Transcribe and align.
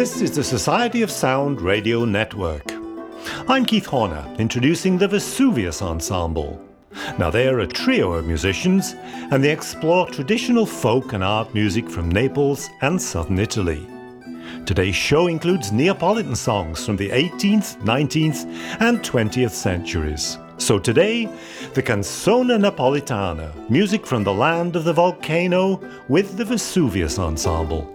This 0.00 0.22
is 0.22 0.30
the 0.30 0.42
Society 0.42 1.02
of 1.02 1.10
Sound 1.10 1.60
Radio 1.60 2.06
Network. 2.06 2.72
I'm 3.46 3.66
Keith 3.66 3.84
Horner, 3.84 4.24
introducing 4.38 4.96
the 4.96 5.06
Vesuvius 5.06 5.82
Ensemble. 5.82 6.58
Now, 7.18 7.28
they're 7.28 7.58
a 7.58 7.66
trio 7.66 8.14
of 8.14 8.26
musicians, 8.26 8.94
and 9.30 9.44
they 9.44 9.52
explore 9.52 10.08
traditional 10.08 10.64
folk 10.64 11.12
and 11.12 11.22
art 11.22 11.52
music 11.52 11.86
from 11.90 12.08
Naples 12.08 12.70
and 12.80 13.00
southern 13.00 13.38
Italy. 13.38 13.86
Today's 14.64 14.96
show 14.96 15.26
includes 15.26 15.70
Neapolitan 15.70 16.34
songs 16.34 16.86
from 16.86 16.96
the 16.96 17.10
18th, 17.10 17.76
19th, 17.82 18.46
and 18.80 19.00
20th 19.00 19.50
centuries. 19.50 20.38
So 20.56 20.78
today, 20.78 21.26
the 21.74 21.82
Canzone 21.82 22.58
Napolitana, 22.58 23.68
music 23.68 24.06
from 24.06 24.24
the 24.24 24.32
land 24.32 24.76
of 24.76 24.84
the 24.84 24.94
volcano 24.94 25.78
with 26.08 26.38
the 26.38 26.44
Vesuvius 26.46 27.18
Ensemble. 27.18 27.86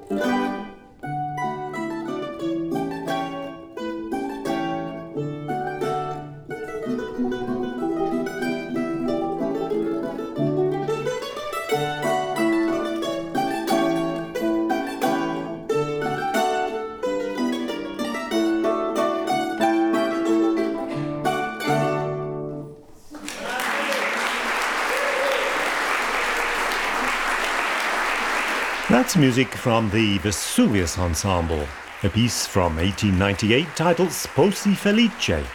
Music 29.18 29.56
from 29.56 29.90
the 29.92 30.18
Vesuvius 30.18 31.00
Ensemble, 31.00 31.66
a 32.04 32.10
piece 32.10 32.46
from 32.46 32.76
1898 32.76 33.66
titled 33.74 34.10
Sposi 34.10 34.76
Felice, 34.76 35.48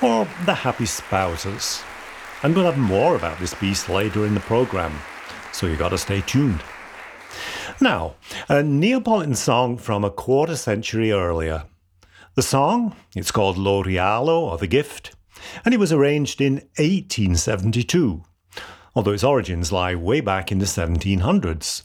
or 0.00 0.24
The 0.44 0.54
Happy 0.54 0.86
Spouses. 0.86 1.82
And 2.44 2.54
we'll 2.54 2.64
have 2.64 2.78
more 2.78 3.16
about 3.16 3.40
this 3.40 3.54
piece 3.54 3.88
later 3.88 4.24
in 4.24 4.34
the 4.34 4.40
programme, 4.40 4.96
so 5.52 5.66
you 5.66 5.76
gotta 5.76 5.98
stay 5.98 6.20
tuned. 6.20 6.62
Now, 7.80 8.14
a 8.48 8.62
Neapolitan 8.62 9.34
song 9.34 9.78
from 9.78 10.04
a 10.04 10.10
quarter 10.10 10.54
century 10.54 11.10
earlier. 11.10 11.64
The 12.36 12.42
song, 12.42 12.94
it's 13.16 13.32
called 13.32 13.58
Lo 13.58 13.82
Regalo, 13.82 14.42
or 14.42 14.58
The 14.58 14.68
Gift, 14.68 15.16
and 15.64 15.74
it 15.74 15.80
was 15.80 15.92
arranged 15.92 16.40
in 16.40 16.54
1872, 16.78 18.22
although 18.94 19.12
its 19.12 19.24
origins 19.24 19.72
lie 19.72 19.96
way 19.96 20.20
back 20.20 20.52
in 20.52 20.60
the 20.60 20.66
1700s. 20.66 21.82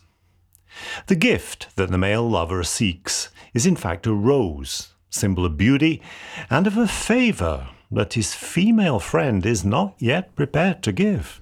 The 1.08 1.16
gift 1.16 1.76
that 1.76 1.92
the 1.92 1.98
male 1.98 2.30
lover 2.30 2.64
seeks 2.64 3.30
is 3.54 3.66
in 3.66 3.76
fact 3.76 4.08
a 4.08 4.14
rose, 4.14 4.94
symbol 5.10 5.46
of 5.46 5.58
beauty 5.58 6.02
and 6.50 6.68
of 6.68 6.78
a 6.78 6.88
favour 6.88 7.70
that 7.92 8.14
his 8.14 8.34
female 8.34 9.00
friend 9.00 9.46
is 9.46 9.66
not 9.66 9.96
yet 10.00 10.34
prepared 10.36 10.82
to 10.84 10.92
give. 10.92 11.41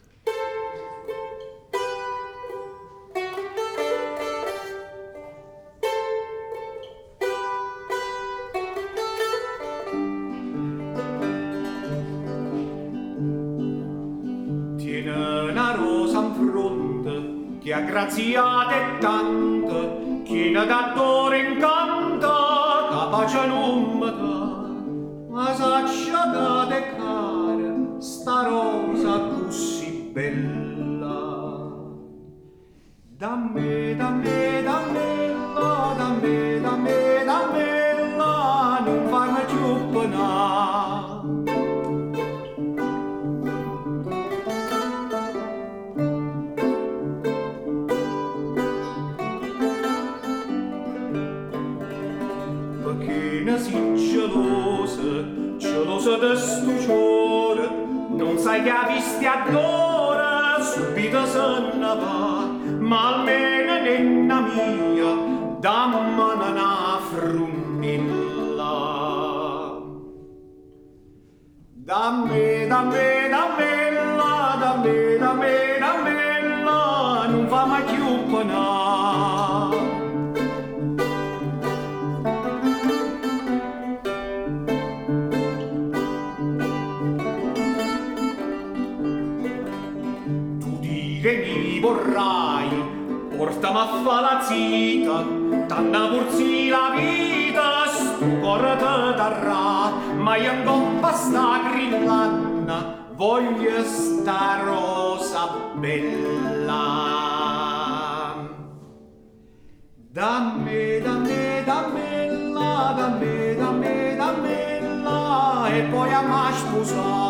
Dammi, 110.11 111.01
dammi, 111.01 111.63
dammella, 111.65 112.93
dammi, 112.97 113.55
dammi, 113.55 114.15
dammella, 114.15 115.67
e 115.69 115.83
poi 115.83 116.11
a 116.11 116.21
sposare. 116.51 117.28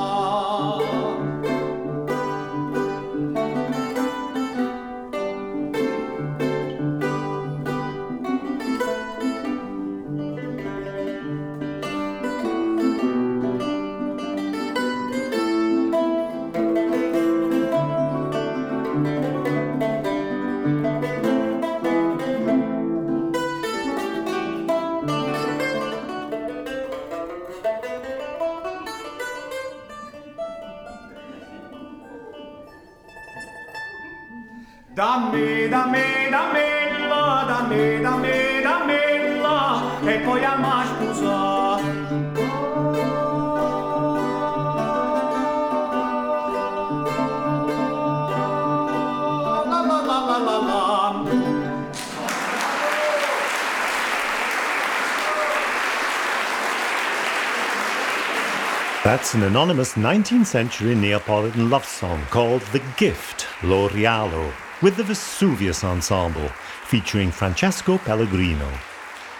An 59.40 59.46
anonymous 59.46 59.94
19th 59.94 60.48
century 60.48 60.94
Neapolitan 60.94 61.70
love 61.70 61.86
song 61.86 62.22
called 62.30 62.60
The 62.74 62.84
Gift, 62.98 63.48
Lo 63.64 63.88
Regalo, 63.88 64.54
with 64.82 64.98
the 64.98 65.04
Vesuvius 65.04 65.86
Ensemble, 65.86 66.50
featuring 66.84 67.32
Francesco 67.32 67.98
Pellegrino. 68.00 68.70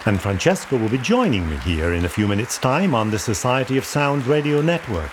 And 0.06 0.18
Francesco 0.18 0.78
will 0.78 0.88
be 0.88 0.96
joining 0.96 1.46
me 1.50 1.58
here 1.58 1.92
in 1.92 2.06
a 2.06 2.08
few 2.08 2.26
minutes' 2.26 2.56
time 2.56 2.94
on 2.94 3.10
the 3.10 3.18
Society 3.18 3.76
of 3.76 3.84
Sound 3.84 4.26
Radio 4.26 4.62
Network. 4.62 5.10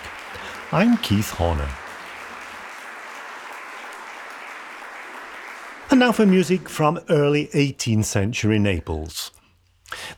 I'm 0.72 0.96
Keith 0.96 1.32
Horner. 1.32 1.68
And 5.90 6.00
now 6.00 6.12
for 6.12 6.24
music 6.24 6.66
from 6.66 6.98
early 7.10 7.48
18th 7.48 8.06
century 8.06 8.58
Naples. 8.58 9.32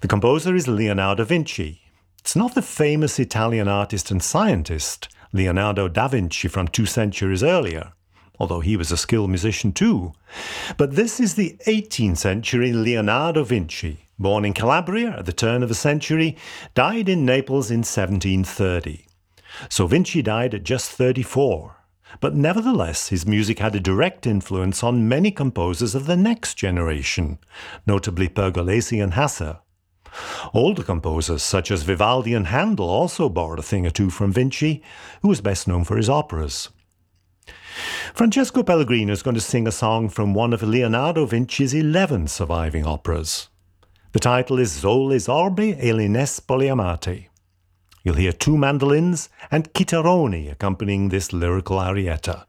The 0.01 0.07
composer 0.07 0.55
is 0.55 0.69
Leonardo 0.69 1.25
da 1.25 1.29
Vinci. 1.29 1.90
It's 2.21 2.37
not 2.37 2.55
the 2.55 2.63
famous 2.63 3.19
Italian 3.19 3.67
artist 3.67 4.11
and 4.11 4.23
scientist, 4.23 5.09
Leonardo 5.33 5.89
da 5.89 6.07
Vinci, 6.07 6.49
from 6.49 6.69
two 6.69 6.85
centuries 6.85 7.43
earlier, 7.43 7.93
although 8.39 8.61
he 8.61 8.77
was 8.77 8.93
a 8.93 8.99
skilled 8.99 9.31
musician 9.31 9.73
too. 9.73 10.13
But 10.77 10.97
this 10.97 11.19
is 11.19 11.35
the 11.35 11.57
18th 11.67 12.19
century 12.19 12.75
Leonardo 12.75 13.43
Vinci, 13.43 14.07
born 14.19 14.45
in 14.45 14.53
Calabria 14.53 15.17
at 15.19 15.25
the 15.25 15.33
turn 15.33 15.63
of 15.63 15.71
the 15.71 15.75
century, 15.75 16.37
died 16.75 17.09
in 17.09 17.25
Naples 17.25 17.71
in 17.71 17.79
1730. 17.79 19.07
So 19.71 19.87
Vinci 19.87 20.21
died 20.21 20.55
at 20.55 20.63
just 20.63 20.91
34. 20.91 21.75
But 22.21 22.35
nevertheless, 22.35 23.09
his 23.09 23.27
music 23.27 23.61
had 23.61 23.75
a 23.75 23.81
direct 23.81 24.27
influence 24.27 24.83
on 24.83 25.09
many 25.09 25.31
composers 25.31 25.95
of 25.95 26.05
the 26.05 26.17
next 26.17 26.57
generation, 26.57 27.39
notably 27.87 28.29
Pergolesi 28.29 29.03
and 29.03 29.15
Hasse. 29.15 29.57
Older 30.53 30.83
composers 30.83 31.43
such 31.43 31.71
as 31.71 31.83
Vivaldi 31.83 32.35
and 32.35 32.49
Handel 32.49 32.89
also 32.89 33.29
borrowed 33.29 33.59
a 33.59 33.63
thing 33.63 33.87
or 33.87 33.91
two 33.91 34.11
from 34.11 34.33
Vinci, 34.33 34.83
who 35.23 35.29
was 35.29 35.41
best 35.41 35.69
known 35.69 35.85
for 35.85 35.97
his 35.97 36.09
operas. 36.09 36.69
Francesco 38.15 38.63
Pellegrino 38.63 39.13
is 39.13 39.23
going 39.23 39.35
to 39.35 39.41
sing 39.41 39.67
a 39.67 39.73
song 39.73 40.09
from 40.09 40.35
one 40.35 40.53
of 40.53 40.63
Leonardo 40.63 41.27
Vinci's 41.27 41.73
11 41.73 42.29
surviving 42.29 42.85
operas. 42.85 43.49
The 44.13 44.19
title 44.19 44.59
is 44.59 44.73
Sole 44.73 45.19
Sorbe 45.21 45.77
e 45.83 45.93
le 45.93 46.09
Nespole 46.09 46.71
Amare. 46.71 47.29
You'll 48.03 48.17
hear 48.17 48.33
two 48.33 48.57
mandolins 48.57 49.29
and 49.51 49.73
chitarroni 49.73 50.51
accompanying 50.51 51.09
this 51.09 51.33
lyrical 51.33 51.77
arietta. 51.77 52.45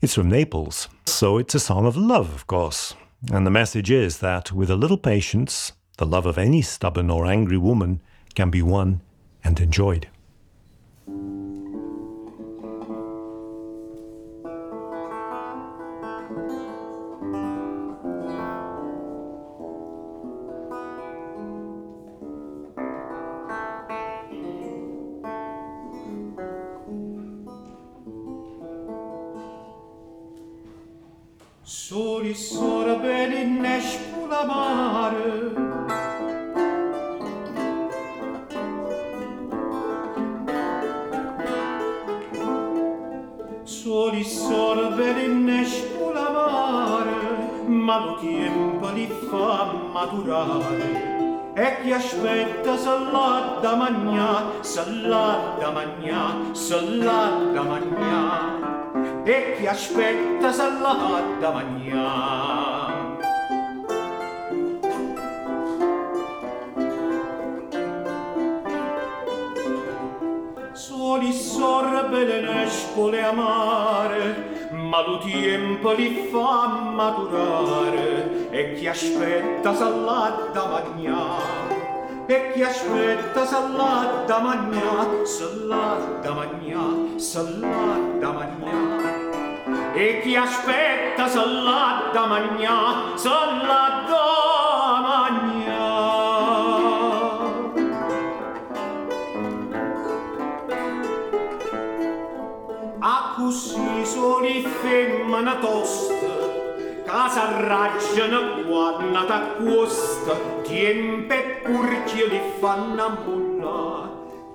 It's 0.00 0.14
from 0.14 0.28
Naples, 0.28 0.88
so 1.06 1.38
it's 1.38 1.54
a 1.54 1.60
song 1.60 1.86
of 1.86 1.96
love, 1.96 2.32
of 2.34 2.46
course. 2.46 2.94
And 3.32 3.46
the 3.46 3.50
message 3.50 3.90
is 3.90 4.18
that 4.18 4.52
with 4.52 4.70
a 4.70 4.76
little 4.76 4.96
patience, 4.96 5.72
the 6.00 6.06
love 6.06 6.24
of 6.24 6.38
any 6.38 6.62
stubborn 6.62 7.10
or 7.10 7.26
angry 7.26 7.58
woman 7.58 8.00
can 8.34 8.48
be 8.48 8.62
won 8.62 9.02
and 9.44 9.60
enjoyed. 9.60 10.08
Soli 31.62 32.34
neșpula 33.60 34.42
mare 34.44 35.29
suoli 43.90 44.22
sorbere 44.22 45.26
ne 45.26 45.64
spulamare, 45.64 47.18
ma 47.66 47.98
lo 47.98 48.14
tempo 48.20 48.88
li 48.94 49.08
fa 49.28 49.72
maturare. 49.92 51.52
E 51.54 51.80
chi 51.82 51.90
aspetta 51.90 52.76
sallà 52.76 53.58
da 53.60 53.74
magnà, 53.74 54.44
sallà 54.60 55.56
da 55.58 55.70
magnà, 55.72 56.22
sallà 56.52 57.50
da 57.52 57.62
magnà. 57.62 59.24
E 59.24 59.56
chi 59.56 59.66
aspetta 59.66 60.52
sallà 60.52 60.94
da 61.40 61.50
magnà. 61.50 62.89
soli 71.10 71.32
sorbe 71.32 72.24
le 72.24 72.40
nespole 72.40 73.20
amare, 73.20 74.68
ma 74.70 75.04
lo 75.04 75.18
tempo 75.18 75.90
li 75.90 76.28
fa 76.30 76.68
maturare, 76.94 78.48
e 78.50 78.74
chi 78.74 78.86
aspetta 78.86 79.74
s'allà 79.74 80.50
da 80.52 80.66
magnà. 80.66 81.24
E 82.26 82.52
chi 82.52 82.62
aspetta 82.62 83.44
s'allà 83.44 84.22
da 84.24 84.38
magnà, 84.38 85.08
s'allà 85.24 86.20
da 86.22 86.32
magna. 86.32 86.84
s'allà 87.16 87.88
da 88.20 88.30
magnà. 88.30 88.78
E 89.94 90.20
chi 90.22 90.36
aspetta 90.36 91.26
s'allà 91.26 92.10
da 92.12 92.26
magnà, 92.26 93.16
s'allà 93.16 94.04
da. 94.06 94.39
così 103.50 104.04
soli 104.04 104.62
femmina 104.62 105.56
tosta 105.56 106.34
casa 107.04 107.66
raggiana 107.66 108.62
quanna 108.64 109.24
t'acquosta 109.24 110.34
tiempe 110.62 111.60
pur 111.64 112.04
che 112.04 112.28
li 112.28 112.40
fanno 112.60 113.06
ambulla 113.06 114.08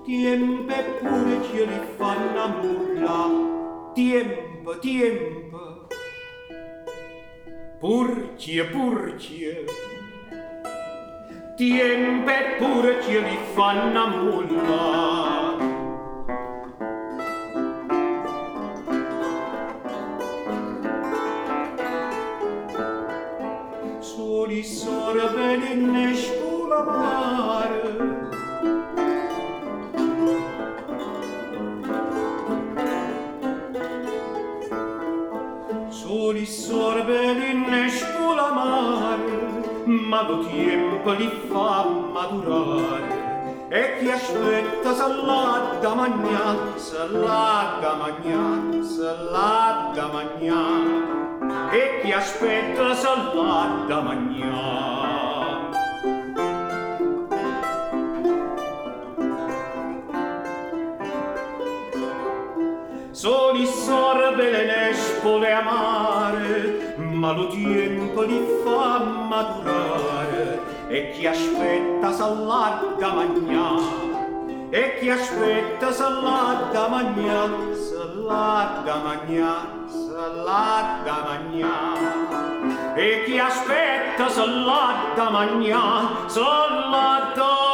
tiempe 0.05 0.75
pur 1.01 1.27
che 1.41 1.65
li 1.65 1.79
fanno 1.97 2.41
ambulla 2.41 3.91
tiempo 3.93 4.79
tiempo. 4.79 5.87
Purcie 7.77 8.63
purcie 8.63 9.65
tiempe 11.57 12.55
pur 12.57 12.97
che 12.99 13.19
li 13.19 13.37
fanno 13.53 14.03
ambulla 14.05 15.74
di 24.55 24.63
sorbeni 24.63 25.93
neşkul 25.93 26.71
amarı 26.71 27.91
Soli 35.91 36.47
sorbeni 36.47 37.71
neşkul 37.71 38.37
amarı 38.37 39.45
Ma 39.87 40.29
lo 40.29 40.43
tiempo 40.43 41.11
li 41.19 41.29
fa 41.49 41.85
madurare 42.13 43.25
E 43.71 43.83
chi 43.99 44.11
aspetta 44.13 44.93
s'alla 44.99 45.81
da 45.83 45.91
magnà, 45.99 46.45
s'alla 46.87 47.81
da 47.81 47.93
magnà, 48.01 48.43
s'alla. 48.93 49.55
E 51.71 52.01
chi 52.01 52.11
aspetta 52.11 52.93
salata 52.93 54.01
magna. 54.01 54.93
Soli 63.11 63.65
sorbe 63.65 64.51
le 64.51 64.65
nespole 64.65 65.51
amare, 65.51 66.95
ma 66.97 67.31
lo 67.31 67.47
tempo 67.47 68.21
li 68.21 68.45
fa 68.63 68.99
maturare, 68.99 70.59
e 70.87 71.11
chi 71.11 71.25
aspetta 71.25 72.11
salata 72.11 73.13
magna 73.13 74.13
e 74.75 74.97
chi 74.99 75.09
aspetta 75.09 75.89
salata 75.89 76.87
magna, 76.89 77.47
salata 77.71 78.97
là 80.15 81.01
da 81.03 81.17
mangiare 81.25 82.95
e 82.95 83.23
chi 83.25 83.37
aspetta 83.37 84.29
se 84.29 84.45
là 84.45 85.11
da 85.15 85.29
mangiare 85.29 86.29
se 86.29 86.39
là 86.39 87.31
da 87.35 87.64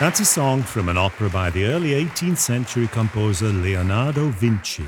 That's 0.00 0.20
a 0.20 0.24
song 0.24 0.62
from 0.62 0.88
an 0.88 0.96
opera 0.96 1.28
by 1.28 1.50
the 1.50 1.64
early 1.64 1.90
18th 1.90 2.38
century 2.38 2.86
composer 2.86 3.48
Leonardo 3.48 4.28
Vinci. 4.28 4.84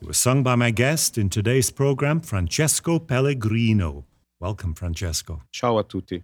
It 0.00 0.08
was 0.08 0.16
sung 0.16 0.42
by 0.42 0.54
my 0.54 0.70
guest 0.70 1.18
in 1.18 1.28
today's 1.28 1.70
program, 1.70 2.22
Francesco 2.22 2.98
Pellegrino. 2.98 4.06
Welcome, 4.40 4.72
Francesco. 4.72 5.42
Ciao 5.52 5.76
a 5.76 5.84
tutti. 5.84 6.22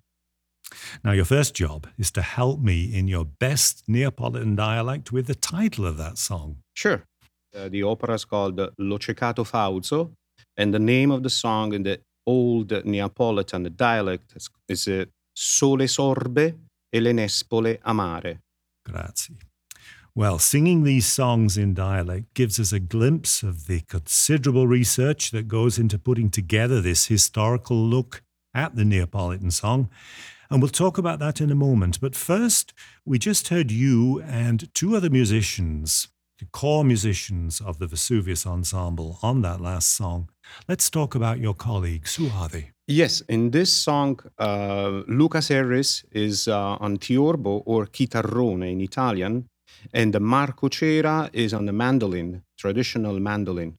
Now, 1.04 1.12
your 1.12 1.26
first 1.26 1.54
job 1.54 1.88
is 1.99 2.11
to 2.12 2.23
help 2.23 2.61
me 2.61 2.85
in 2.85 3.07
your 3.07 3.26
best 3.26 3.85
Neapolitan 3.87 4.57
dialect 4.57 5.12
with 5.12 5.26
the 5.26 5.35
title 5.35 5.85
of 5.85 5.99
that 5.99 6.16
song. 6.16 6.57
Sure. 6.73 7.04
Uh, 7.54 7.69
the 7.69 7.83
opera 7.83 8.14
is 8.14 8.25
called 8.25 8.57
Lo 8.57 8.71
L'Ho 8.78 8.97
Fauzo, 9.45 10.12
And 10.57 10.73
the 10.73 10.78
name 10.78 11.11
of 11.11 11.23
the 11.23 11.28
song 11.28 11.75
in 11.75 11.83
the 11.83 12.00
old 12.26 12.73
Neapolitan 12.87 13.71
dialect 13.76 14.33
is, 14.35 14.49
is 14.71 14.88
uh, 14.88 15.04
Sole 15.35 15.87
sorbe 15.87 16.54
e 16.90 17.00
le 17.00 17.12
nespole 17.12 17.78
amare. 17.82 18.42
Grazie. 18.85 19.37
Well, 20.14 20.38
singing 20.38 20.82
these 20.82 21.06
songs 21.06 21.56
in 21.56 21.73
dialect 21.73 22.35
gives 22.35 22.59
us 22.59 22.73
a 22.73 22.80
glimpse 22.80 23.44
of 23.44 23.66
the 23.68 23.80
considerable 23.82 24.66
research 24.66 25.30
that 25.30 25.47
goes 25.47 25.78
into 25.78 25.99
putting 25.99 26.30
together 26.30 26.80
this 26.80 27.06
historical 27.06 27.76
look 27.76 28.23
at 28.52 28.75
the 28.75 28.85
Neapolitan 28.85 29.52
song. 29.52 29.88
And 30.50 30.61
we'll 30.61 30.70
talk 30.70 30.99
about 30.99 31.20
that 31.20 31.40
in 31.40 31.52
a 31.52 31.54
moment. 31.54 32.00
But 32.00 32.16
first, 32.16 32.75
we 33.04 33.20
just 33.20 33.49
heard 33.49 33.70
you 33.70 34.20
and 34.23 34.68
two 34.75 34.97
other 34.97 35.09
musicians, 35.09 36.09
the 36.40 36.47
core 36.47 36.85
musicians 36.85 37.61
of 37.61 37.78
the 37.78 37.87
Vesuvius 37.87 38.44
Ensemble, 38.44 39.20
on 39.23 39.42
that 39.42 39.61
last 39.61 39.94
song. 39.94 40.28
Let's 40.69 40.90
talk 40.90 41.14
about 41.14 41.38
your 41.38 41.54
colleagues. 41.54 42.16
Who 42.16 42.28
are 42.30 42.49
they? 42.49 42.71
Yes, 42.87 43.23
in 43.28 43.50
this 43.50 43.73
song, 43.73 44.19
uh, 44.38 45.02
Lucas 45.07 45.49
Harris 45.49 46.04
is 46.11 46.49
uh, 46.49 46.76
on 46.80 46.99
tiorbo 46.99 47.62
or 47.64 47.87
chitarrone 47.87 48.71
in 48.73 48.80
Italian, 48.80 49.47
and 49.92 50.21
Marco 50.21 50.69
Cera 50.69 51.30
is 51.33 51.54
on 51.54 51.66
the 51.66 51.73
mandolin, 51.73 52.42
traditional 52.59 53.21
mandolin. 53.21 53.76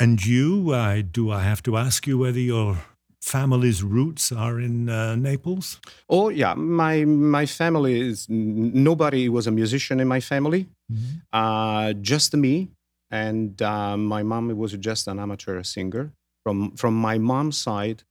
And 0.00 0.24
you, 0.24 0.70
uh, 0.70 1.02
do 1.10 1.32
I 1.32 1.42
have 1.42 1.62
to 1.64 1.76
ask 1.76 2.06
you 2.06 2.18
whether 2.18 2.38
your 2.38 2.78
family's 3.20 3.82
roots 3.82 4.30
are 4.30 4.60
in 4.60 4.88
uh, 4.88 5.16
Naples? 5.16 5.80
Oh 6.08 6.28
yeah, 6.28 6.54
my 6.54 7.04
my 7.04 7.46
family 7.46 8.00
is 8.00 8.26
nobody 8.28 9.28
was 9.28 9.46
a 9.46 9.50
musician 9.50 10.00
in 10.00 10.08
my 10.08 10.20
family, 10.20 10.68
mm-hmm. 10.90 11.18
uh, 11.32 11.92
just 11.94 12.36
me, 12.36 12.68
and 13.10 13.60
uh, 13.62 13.96
my 13.96 14.22
mom 14.22 14.56
was 14.56 14.72
just 14.72 15.08
an 15.08 15.18
amateur 15.18 15.62
singer. 15.62 16.12
From 16.44 16.72
from 16.76 16.94
my 16.94 17.18
mom's 17.18 17.58
side, 17.58 18.04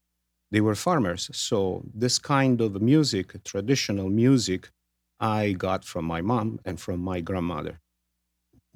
they 0.51 0.61
were 0.61 0.75
farmers, 0.75 1.29
so 1.33 1.83
this 1.93 2.19
kind 2.19 2.61
of 2.61 2.81
music, 2.81 3.43
traditional 3.43 4.09
music, 4.09 4.69
I 5.19 5.53
got 5.53 5.83
from 5.83 6.05
my 6.05 6.21
mom 6.21 6.59
and 6.65 6.79
from 6.79 6.99
my 6.99 7.21
grandmother. 7.21 7.79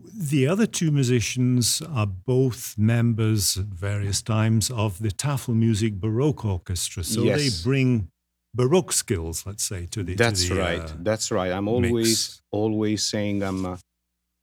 The 0.03 0.47
other 0.47 0.65
two 0.65 0.91
musicians 0.91 1.81
are 1.81 2.07
both 2.07 2.75
members 2.77 3.57
at 3.57 3.65
various 3.65 4.21
times 4.21 4.71
of 4.71 4.99
the 4.99 5.09
Tafelmusik 5.09 5.99
Baroque 5.99 6.43
Orchestra. 6.43 7.03
So 7.03 7.21
yes. 7.21 7.37
they 7.37 7.63
bring 7.63 8.09
Baroque 8.53 8.91
skills, 8.91 9.45
let's 9.45 9.63
say, 9.63 9.85
to 9.91 10.03
the. 10.03 10.15
That's 10.15 10.47
to 10.47 10.55
the, 10.55 10.59
right. 10.59 10.79
Uh, 10.79 10.93
That's 10.99 11.31
right. 11.31 11.51
I'm 11.51 11.67
always 11.67 11.93
mix. 11.93 12.41
always 12.51 13.03
saying 13.03 13.43
I'm 13.43 13.77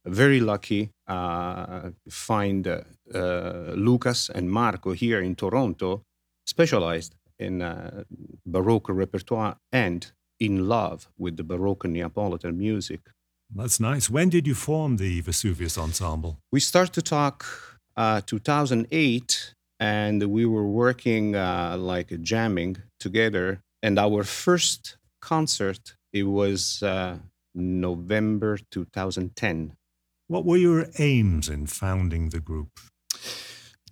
very 0.05 0.39
lucky 0.39 0.91
uh, 1.07 1.91
find 2.09 2.67
uh, 2.67 2.81
uh, 3.13 3.73
Lucas 3.75 4.29
and 4.29 4.49
Marco 4.49 4.91
here 4.91 5.21
in 5.21 5.35
Toronto, 5.35 6.03
specialized 6.45 7.15
in 7.37 7.61
uh, 7.61 8.03
Baroque 8.45 8.89
repertoire 8.89 9.57
and 9.71 10.11
in 10.39 10.67
love 10.67 11.09
with 11.17 11.37
the 11.37 11.43
Baroque 11.43 11.85
Neapolitan 11.85 12.57
music. 12.57 13.01
That's 13.53 13.79
nice. 13.79 14.09
When 14.09 14.29
did 14.29 14.45
you 14.47 14.55
form 14.55 14.97
the 14.97 15.21
Vesuvius 15.21 15.77
Ensemble? 15.77 16.37
We 16.51 16.59
started 16.59 16.93
to 16.93 17.01
talk 17.01 17.45
uh, 17.97 18.21
2008, 18.25 19.53
and 19.79 20.23
we 20.23 20.45
were 20.45 20.67
working 20.67 21.35
uh, 21.35 21.75
like 21.77 22.21
jamming 22.21 22.77
together. 22.99 23.61
And 23.81 23.97
our 23.97 24.23
first 24.23 24.97
concert 25.21 25.95
it 26.11 26.23
was 26.23 26.81
uh, 26.83 27.17
November 27.53 28.57
2010. 28.71 29.73
What 30.29 30.45
were 30.45 30.57
your 30.57 30.85
aims 30.99 31.49
in 31.49 31.65
founding 31.65 32.29
the 32.29 32.39
group? 32.39 32.79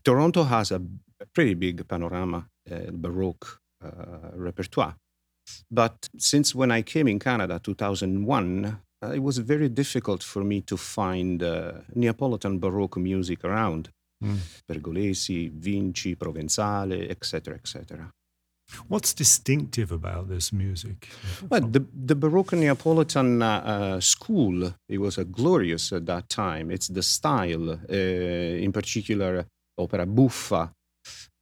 Toronto 0.03 0.43
has 0.43 0.71
a 0.71 0.79
pretty 1.33 1.55
big 1.55 1.87
panorama 1.87 2.47
uh, 2.71 2.91
Baroque 2.91 3.59
uh, 3.83 4.29
repertoire. 4.35 4.95
But 5.71 6.07
since 6.17 6.53
when 6.53 6.69
I 6.69 6.83
came 6.83 7.07
in 7.07 7.17
Canada, 7.17 7.59
2001, 7.63 8.65
uh, 9.03 9.07
it 9.07 9.23
was 9.23 9.39
very 9.39 9.67
difficult 9.67 10.21
for 10.21 10.43
me 10.43 10.61
to 10.61 10.77
find 10.77 11.41
uh, 11.41 11.71
Neapolitan 11.95 12.59
Baroque 12.59 12.97
music 12.97 13.43
around. 13.43 13.89
Mm. 14.23 14.37
Pergolesi, 14.69 15.49
Vinci, 15.51 16.15
Provenzale, 16.15 17.09
etc., 17.09 17.55
etc. 17.55 18.11
What's 18.87 19.13
distinctive 19.13 19.91
about 19.91 20.29
this 20.29 20.53
music? 20.53 21.09
Well, 21.49 21.61
the, 21.61 21.85
the 21.93 22.15
Baroque 22.15 22.53
Neapolitan 22.53 23.41
uh, 23.41 23.45
uh, 23.45 23.99
school, 23.99 24.73
it 24.87 24.99
was 24.99 25.17
a 25.17 25.25
glorious 25.25 25.91
at 25.91 26.05
that 26.05 26.29
time. 26.29 26.71
It's 26.71 26.87
the 26.87 27.03
style, 27.03 27.71
uh, 27.71 27.93
in 27.93 28.71
particular, 28.71 29.45
opera 29.77 30.05
buffa. 30.05 30.71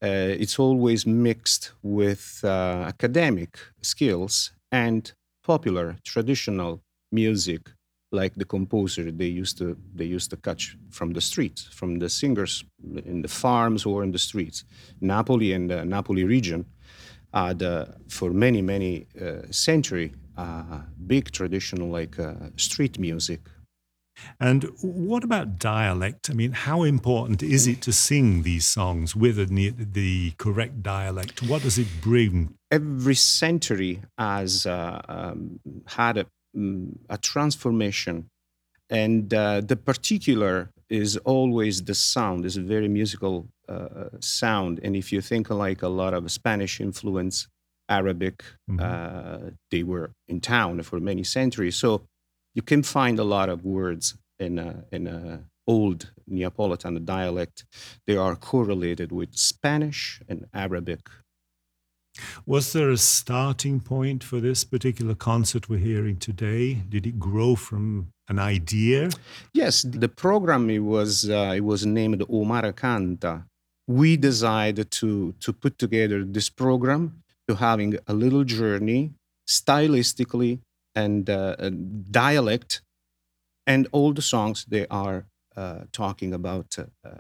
Uh, 0.04 0.08
it's 0.42 0.60
always 0.60 1.06
mixed 1.06 1.72
with 1.82 2.42
uh, 2.44 2.86
academic 2.88 3.60
skills 3.82 4.52
and 4.72 5.12
popular, 5.44 5.98
traditional 6.04 6.82
music 7.12 7.72
like 8.12 8.36
the 8.36 8.46
composer 8.46 9.12
they 9.12 9.26
used 9.26 9.58
to 9.58 9.76
they 9.94 10.06
used 10.06 10.30
to 10.30 10.38
catch 10.38 10.78
from 10.90 11.14
the 11.14 11.22
streets 11.22 11.64
from 11.72 12.00
the 12.00 12.10
singers 12.10 12.64
in 13.06 13.22
the 13.22 13.28
farms 13.28 13.86
or 13.86 14.04
in 14.04 14.12
the 14.12 14.20
streets 14.20 14.64
napoli 15.02 15.54
and 15.54 15.70
the 15.70 15.84
napoli 15.84 16.24
region 16.24 16.66
had 17.36 17.62
uh, 17.62 17.86
for 18.10 18.32
many 18.32 18.62
many 18.62 19.08
uh, 19.22 19.42
century 19.52 20.14
uh, 20.38 20.80
big 21.06 21.32
traditional 21.32 21.90
like 21.90 22.18
uh, 22.20 22.34
street 22.56 22.98
music 22.98 23.42
and 24.40 24.64
what 24.82 25.26
about 25.26 25.60
dialect? 25.60 26.30
I 26.30 26.34
mean, 26.34 26.54
how 26.54 26.84
important 26.84 27.44
is 27.44 27.68
it 27.68 27.82
to 27.82 27.92
sing 27.92 28.44
these 28.44 28.66
songs 28.66 29.14
with 29.14 29.38
a, 29.38 29.46
the 29.46 30.32
correct 30.38 30.82
dialect? 30.82 31.44
What 31.44 31.64
does 31.64 31.78
it 31.78 31.88
bring? 32.02 32.54
Every 32.72 33.16
century 33.16 34.04
has 34.18 34.66
uh, 34.66 35.02
um, 35.10 35.60
had 35.86 36.18
a 36.18 36.28
um, 36.56 37.00
a 37.10 37.18
transformation. 37.18 38.30
And 38.90 39.34
uh, 39.34 39.62
the 39.62 39.76
particular 39.76 40.70
is 40.90 41.18
always 41.18 41.84
the 41.84 41.96
sound, 41.96 42.46
is 42.46 42.58
a 42.58 42.62
very 42.62 42.88
musical 42.88 43.48
uh, 43.68 44.10
sound. 44.20 44.80
And 44.84 44.96
if 44.96 45.12
you 45.12 45.22
think 45.22 45.50
like 45.50 45.82
a 45.82 45.88
lot 45.88 46.14
of 46.14 46.32
Spanish 46.32 46.80
influence, 46.80 47.48
Arabic, 47.90 48.44
mm-hmm. 48.70 48.80
uh, 48.80 49.52
they 49.72 49.84
were 49.84 50.12
in 50.28 50.42
town 50.42 50.82
for 50.84 51.00
many 51.00 51.24
centuries. 51.24 51.76
So 51.76 52.06
you 52.54 52.62
can 52.62 52.84
find 52.84 53.20
a 53.20 53.24
lot 53.24 53.50
of 53.50 53.64
words 53.64 54.16
in 54.40 54.60
a, 54.60 54.86
in 54.92 55.08
a 55.08 55.44
old 55.68 56.12
Neapolitan 56.28 57.04
dialect. 57.06 57.66
They 58.06 58.18
are 58.18 58.36
correlated 58.36 59.12
with 59.12 59.36
Spanish 59.36 60.22
and 60.28 60.46
Arabic 60.54 61.10
was 62.46 62.74
there 62.74 62.90
a 62.92 62.98
starting 62.98 63.80
point 63.80 64.24
for 64.24 64.40
this 64.40 64.64
particular 64.64 65.16
concert 65.16 65.70
we're 65.70 65.80
hearing 65.80 66.18
today? 66.18 66.76
Did 66.76 67.06
it 67.06 67.20
grow 67.20 67.56
from 67.56 68.08
an 68.28 68.40
idea? 68.40 69.10
Yes, 69.54 69.84
the 69.84 70.10
program 70.10 70.70
it 70.70 70.80
was 70.80 71.30
uh, 71.30 71.54
it 71.56 71.64
was 71.64 71.86
named 71.86 72.24
Omar 72.30 72.72
Canta. 72.74 73.46
We 73.88 74.18
decided 74.18 74.92
to 74.92 75.34
to 75.40 75.54
put 75.54 75.78
together 75.78 76.24
this 76.24 76.50
program 76.50 77.24
to 77.48 77.56
having 77.56 77.98
a 78.08 78.14
little 78.14 78.44
journey 78.44 79.12
stylistically 79.48 80.60
and 80.96 81.30
uh, 81.30 81.56
dialect, 82.10 82.82
and 83.68 83.88
all 83.92 84.14
the 84.14 84.22
songs 84.22 84.66
they 84.68 84.88
are 84.88 85.26
uh, 85.56 85.82
talking 85.92 86.34
about 86.34 86.78
uh, 86.80 87.12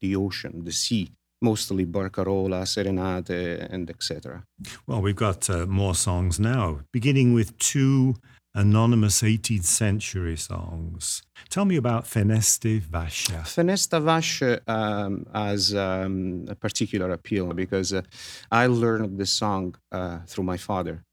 the 0.00 0.14
ocean, 0.16 0.64
the 0.64 0.72
sea, 0.72 1.10
mostly 1.40 1.86
Barcarola, 1.86 2.66
Serenate, 2.66 3.70
and 3.70 3.88
etc. 3.90 4.44
Well, 4.86 5.00
we've 5.00 5.16
got 5.16 5.48
uh, 5.48 5.66
more 5.66 5.94
songs 5.94 6.38
now, 6.40 6.80
beginning 6.92 7.32
with 7.32 7.58
two 7.58 8.16
anonymous 8.54 9.22
18th 9.22 9.64
century 9.64 10.36
songs. 10.36 11.22
Tell 11.48 11.64
me 11.64 11.76
about 11.76 12.06
Fenesta 12.06 12.80
Vascia. 12.80 13.44
Fenesta 13.46 14.00
Vascia 14.00 14.60
um, 14.66 15.26
has 15.32 15.74
um, 15.74 16.46
a 16.48 16.54
particular 16.54 17.10
appeal 17.12 17.52
because 17.52 17.92
uh, 17.92 18.02
I 18.50 18.66
learned 18.66 19.18
this 19.18 19.30
song 19.30 19.76
uh, 19.92 20.20
through 20.26 20.44
my 20.44 20.56
father 20.56 21.04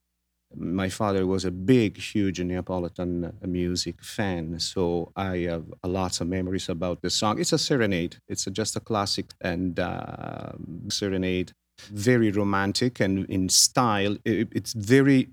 my 0.58 0.90
father 0.90 1.26
was 1.26 1.46
a 1.46 1.52
big, 1.52 1.98
huge 1.98 2.40
Neapolitan 2.40 3.26
uh, 3.26 3.32
music 3.48 4.04
fan, 4.04 4.60
so 4.60 5.12
I 5.16 5.38
have 5.50 5.66
lots 5.84 6.22
of 6.22 6.28
memories 6.28 6.70
about 6.70 7.02
this 7.02 7.16
song. 7.16 7.40
It's 7.40 7.54
a 7.54 7.58
serenade. 7.58 8.18
It's 8.28 8.48
a, 8.48 8.52
just 8.52 8.76
a 8.76 8.80
classic 8.80 9.34
and 9.42 9.80
uh, 9.80 10.54
serenade, 10.90 11.52
very 11.92 12.32
romantic 12.32 13.00
and 13.00 13.26
in 13.30 13.50
style. 13.50 14.18
It, 14.26 14.50
it's 14.52 14.74
very 14.74 15.30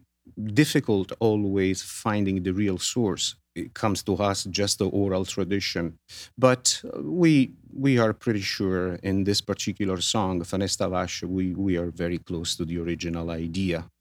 difficult 0.54 1.12
always 1.20 1.82
finding 1.82 2.42
the 2.42 2.52
real 2.52 2.78
source. 2.78 3.36
It 3.54 3.74
comes 3.74 4.02
to 4.04 4.16
us 4.16 4.44
just 4.44 4.78
the 4.78 4.88
oral 4.88 5.26
tradition, 5.26 5.98
but 6.38 6.82
we 6.98 7.52
we 7.74 7.98
are 7.98 8.14
pretty 8.14 8.40
sure 8.40 8.94
in 9.02 9.24
this 9.24 9.42
particular 9.42 10.00
song, 10.00 10.42
Fenesta 10.42 10.88
Vascia, 10.88 11.26
we 11.28 11.54
we 11.54 11.76
are 11.76 11.90
very 11.90 12.16
close 12.18 12.56
to 12.56 12.64
the 12.64 12.78
original 12.78 13.30
idea 13.30 13.91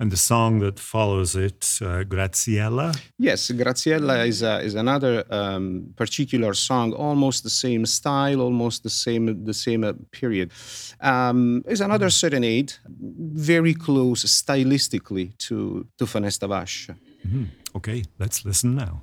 And 0.00 0.12
the 0.12 0.16
song 0.16 0.60
that 0.60 0.78
follows 0.78 1.34
it, 1.34 1.78
uh, 1.82 2.04
Graziella? 2.04 2.94
Yes, 3.18 3.50
Graziella 3.50 4.24
is, 4.24 4.42
a, 4.42 4.60
is 4.60 4.76
another 4.76 5.24
um, 5.28 5.92
particular 5.96 6.54
song, 6.54 6.92
almost 6.92 7.42
the 7.42 7.50
same 7.50 7.84
style, 7.84 8.40
almost 8.40 8.84
the 8.84 8.90
same, 8.90 9.44
the 9.44 9.54
same 9.54 9.82
uh, 9.82 9.94
period. 10.12 10.52
Um, 11.00 11.64
is 11.66 11.80
another 11.80 12.10
serenade, 12.10 12.74
very 12.88 13.74
close 13.74 14.24
stylistically 14.24 15.36
to, 15.38 15.84
to 15.98 16.06
Fenesta 16.06 16.46
Vascia. 16.46 16.94
Mm-hmm. 17.26 17.44
Okay, 17.74 18.04
let's 18.20 18.44
listen 18.44 18.76
now. 18.76 19.02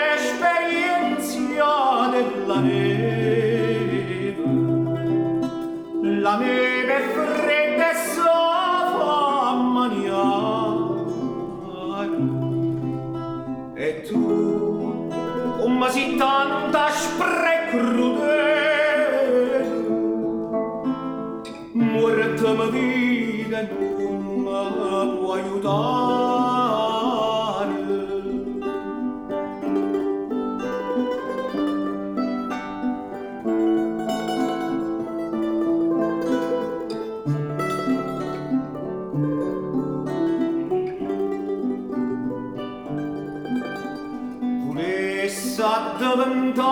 volesse 46.15 46.70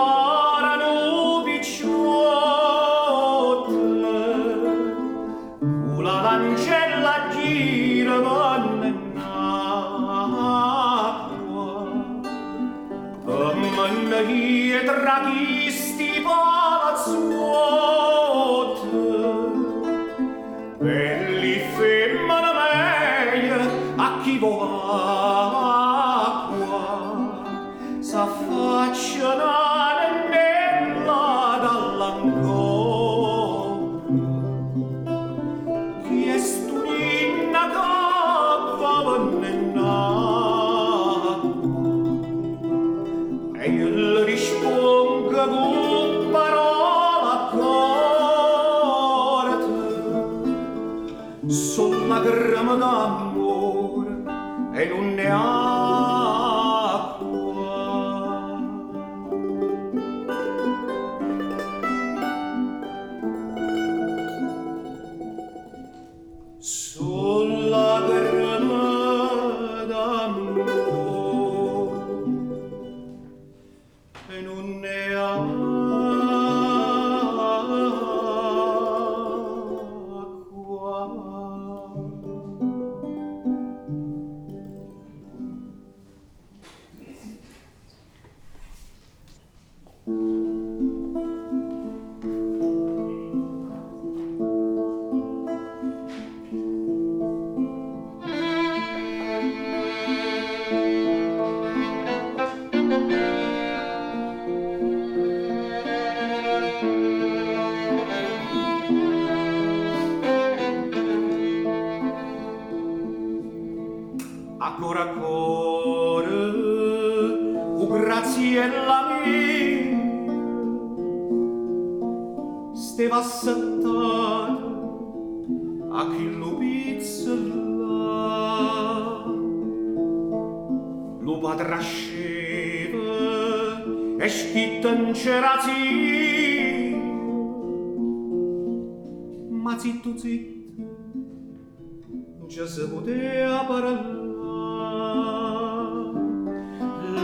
si 142.70 142.86
poteva 142.86 143.64
parlare. 143.66 143.98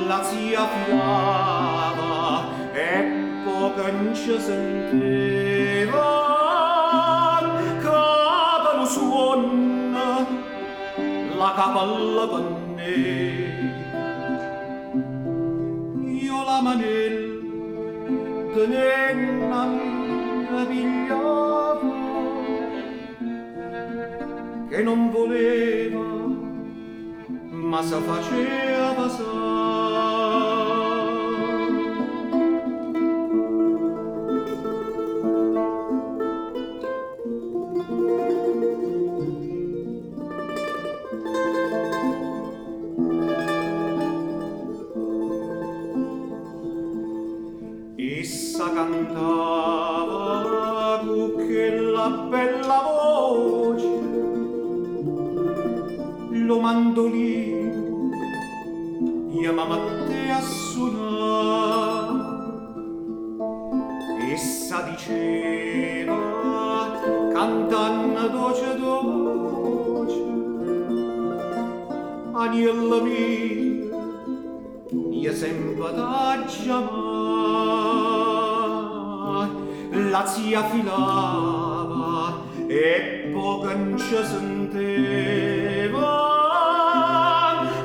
La 0.08 0.20
zia 0.24 0.66
fiava 0.66 2.48
e 2.72 2.88
poco 3.44 3.82
non 3.92 4.12
ci 4.12 4.40
sentiva. 4.40 6.14
Capa 7.80 8.70
lo 8.76 8.84
suona, 8.86 10.26
la 11.38 11.52
capalla 11.54 12.26
panne. 12.26 12.94
Io 16.26 16.44
la 16.44 16.60
manella 16.60 17.34
tenenna 18.52 19.05
che 24.76 24.82
non 24.82 25.10
voleva, 25.10 26.04
ma 27.48 27.82
sa 27.82 27.98
faceva 27.98 28.92
passare. 28.92 29.75
Cantando 67.76 68.28
dolce 68.28 68.78
dolce 68.80 70.22
agnella 72.32 73.00
mia 73.02 73.84
io 75.22 75.32
sempre 75.34 75.92
da 75.94 76.42
chiamare 76.46 76.94
la 80.10 80.26
zia 80.26 80.62
filava 80.64 82.40
e 82.66 83.30
poco 83.32 83.66
non 83.66 83.96
ci 83.98 84.16
senteva. 84.24 86.24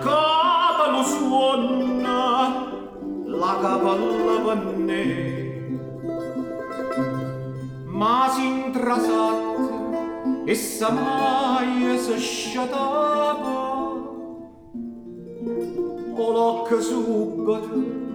Capa 0.02 0.90
lo 0.92 1.04
suona 1.04 2.70
la 3.26 3.58
cavalla 3.62 4.40
vanne 4.46 5.04
ma 7.86 8.30
si 8.34 8.46
intrasat 8.48 9.41
e 10.46 10.56
sa 10.56 10.90
mai 10.92 11.94
e 11.94 11.98
se 11.98 12.18
shatava 12.18 13.60
o 16.16 16.32
lo 16.32 16.64
che 16.64 16.82
subito 16.82 18.10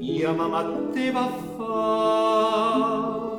io 0.00 0.34
mamma 0.34 0.62
te 0.92 1.10
va 1.10 1.28
fare. 1.56 3.29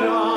Disparate 0.00 0.29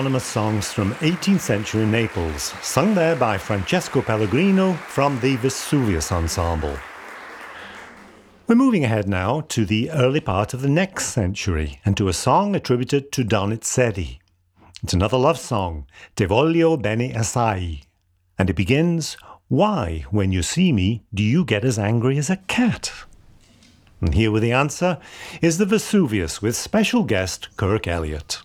anonymous 0.00 0.24
songs 0.24 0.72
from 0.72 0.94
18th 0.94 1.40
century 1.40 1.84
Naples, 1.84 2.54
sung 2.62 2.94
there 2.94 3.14
by 3.14 3.36
Francesco 3.36 4.00
Pellegrino 4.00 4.72
from 4.72 5.20
the 5.20 5.36
Vesuvius 5.36 6.10
Ensemble. 6.10 6.74
We're 8.46 8.54
moving 8.54 8.82
ahead 8.82 9.06
now 9.10 9.42
to 9.48 9.66
the 9.66 9.90
early 9.90 10.20
part 10.20 10.54
of 10.54 10.62
the 10.62 10.70
next 10.70 11.08
century 11.08 11.80
and 11.84 11.98
to 11.98 12.08
a 12.08 12.14
song 12.14 12.56
attributed 12.56 13.12
to 13.12 13.24
Donizetti. 13.24 14.20
It's 14.82 14.94
another 14.94 15.18
love 15.18 15.38
song, 15.38 15.86
Te 16.16 16.24
voglio 16.24 16.80
bene 16.80 17.12
assai, 17.14 17.82
and 18.38 18.48
it 18.48 18.56
begins, 18.56 19.18
Why, 19.48 20.06
when 20.10 20.32
you 20.32 20.42
see 20.42 20.72
me, 20.72 21.04
do 21.12 21.22
you 21.22 21.44
get 21.44 21.62
as 21.62 21.78
angry 21.78 22.16
as 22.16 22.30
a 22.30 22.38
cat? 22.48 22.90
And 24.00 24.14
here 24.14 24.30
with 24.30 24.42
the 24.42 24.52
answer 24.52 24.96
is 25.42 25.58
the 25.58 25.66
Vesuvius 25.66 26.40
with 26.40 26.56
special 26.56 27.04
guest 27.04 27.54
Kirk 27.58 27.86
Elliott. 27.86 28.40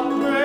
Pensa 0.00 0.39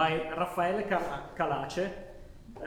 by 0.00 0.12
Raffaele 0.40 0.82
Cal- 0.88 1.30
Calace. 1.36 1.86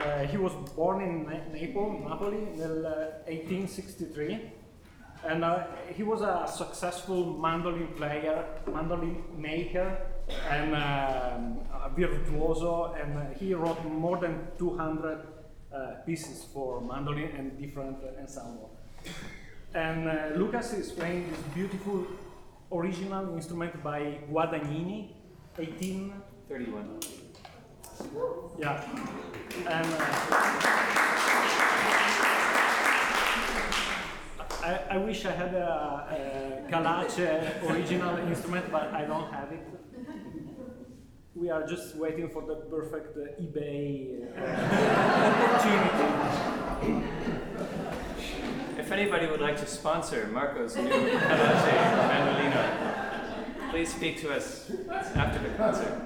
Uh, 0.00 0.20
he 0.32 0.36
was 0.36 0.52
born 0.76 1.02
in 1.02 1.12
Na- 1.24 1.46
Naples, 1.52 2.00
Napoli, 2.08 2.42
in 2.54 2.86
uh, 2.86 3.26
1863, 3.26 4.52
and 5.26 5.44
uh, 5.44 5.64
he 5.96 6.04
was 6.04 6.20
a 6.22 6.46
successful 6.46 7.36
mandolin 7.46 7.88
player, 7.96 8.44
mandolin 8.72 9.16
maker, 9.36 9.88
and 10.48 10.74
a 10.74 11.90
virtuoso. 11.96 12.94
And 13.00 13.18
uh, 13.18 13.22
he 13.40 13.54
wrote 13.54 13.84
more 13.84 14.18
than 14.18 14.34
200 14.58 15.18
uh, 15.72 15.94
pieces 16.06 16.46
for 16.52 16.80
mandolin 16.80 17.30
and 17.38 17.58
different 17.58 17.98
uh, 18.04 18.20
ensemble. 18.20 18.70
And 19.74 20.08
uh, 20.08 20.14
Lucas 20.36 20.72
is 20.72 20.92
playing 20.92 21.30
this 21.30 21.40
beautiful 21.52 22.06
original 22.70 23.34
instrument 23.34 23.82
by 23.82 24.18
Guadagnini, 24.30 25.10
1831. 25.56 27.23
Yeah. 28.58 28.82
And 29.68 29.86
uh, 29.86 31.14
I, 34.62 34.80
I 34.90 34.96
wish 34.98 35.24
I 35.26 35.32
had 35.32 35.54
a, 35.54 36.64
a 36.66 36.70
Calace 36.70 37.18
original 37.68 38.16
instrument, 38.28 38.70
but 38.72 38.92
I 38.94 39.04
don't 39.04 39.30
have 39.32 39.52
it. 39.52 39.66
We 41.34 41.50
are 41.50 41.66
just 41.66 41.96
waiting 41.96 42.30
for 42.30 42.42
the 42.46 42.54
perfect 42.70 43.16
uh, 43.16 43.42
eBay 43.42 44.22
uh, 44.38 44.42
opportunity. 45.44 46.08
If 48.78 48.92
anybody 48.92 49.26
would 49.26 49.40
like 49.40 49.58
to 49.58 49.66
sponsor 49.66 50.28
Marco's 50.32 50.76
new 50.76 50.88
Calace 50.88 51.64
Mandolino, 52.10 53.70
please 53.70 53.92
speak 53.92 54.20
to 54.20 54.32
us 54.32 54.70
after 55.14 55.40
the 55.40 55.50
concert. 55.56 56.00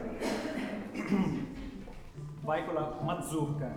Vai 2.49 2.65
con 2.65 2.77
la 2.77 2.99
mazurka. 3.05 3.69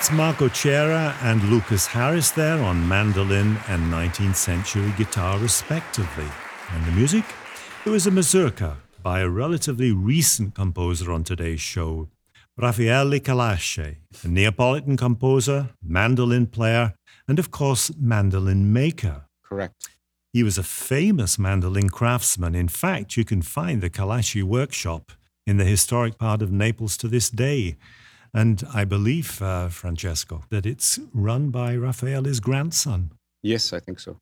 That's 0.00 0.12
Marco 0.12 0.48
Cera 0.48 1.14
and 1.20 1.44
Lucas 1.50 1.86
Harris 1.86 2.30
there 2.30 2.58
on 2.62 2.88
mandolin 2.88 3.58
and 3.68 3.92
19th 3.92 4.36
century 4.36 4.94
guitar, 4.96 5.38
respectively. 5.38 6.24
And 6.72 6.86
the 6.86 6.92
music? 6.92 7.22
It 7.84 7.90
was 7.90 8.06
a 8.06 8.10
mazurka 8.10 8.78
by 9.02 9.20
a 9.20 9.28
relatively 9.28 9.92
recent 9.92 10.54
composer 10.54 11.12
on 11.12 11.22
today's 11.22 11.60
show, 11.60 12.08
Raffaele 12.56 13.20
Calace, 13.20 13.76
a 13.76 13.96
Neapolitan 14.24 14.96
composer, 14.96 15.68
mandolin 15.82 16.46
player, 16.46 16.94
and 17.28 17.38
of 17.38 17.50
course, 17.50 17.92
mandolin 17.98 18.72
maker. 18.72 19.26
Correct. 19.44 19.90
He 20.32 20.42
was 20.42 20.56
a 20.56 20.62
famous 20.62 21.38
mandolin 21.38 21.90
craftsman. 21.90 22.54
In 22.54 22.68
fact, 22.68 23.18
you 23.18 23.26
can 23.26 23.42
find 23.42 23.82
the 23.82 23.90
Calace 23.90 24.42
workshop 24.42 25.12
in 25.46 25.58
the 25.58 25.66
historic 25.66 26.16
part 26.16 26.40
of 26.40 26.50
Naples 26.50 26.96
to 26.96 27.06
this 27.06 27.28
day. 27.28 27.76
And 28.32 28.62
I 28.72 28.84
believe, 28.84 29.42
uh, 29.42 29.68
Francesco, 29.68 30.44
that 30.50 30.64
it's 30.64 31.00
run 31.12 31.50
by 31.50 31.74
Raffaele's 31.74 32.40
grandson. 32.40 33.12
Yes, 33.42 33.72
I 33.72 33.80
think 33.80 33.98
so. 33.98 34.18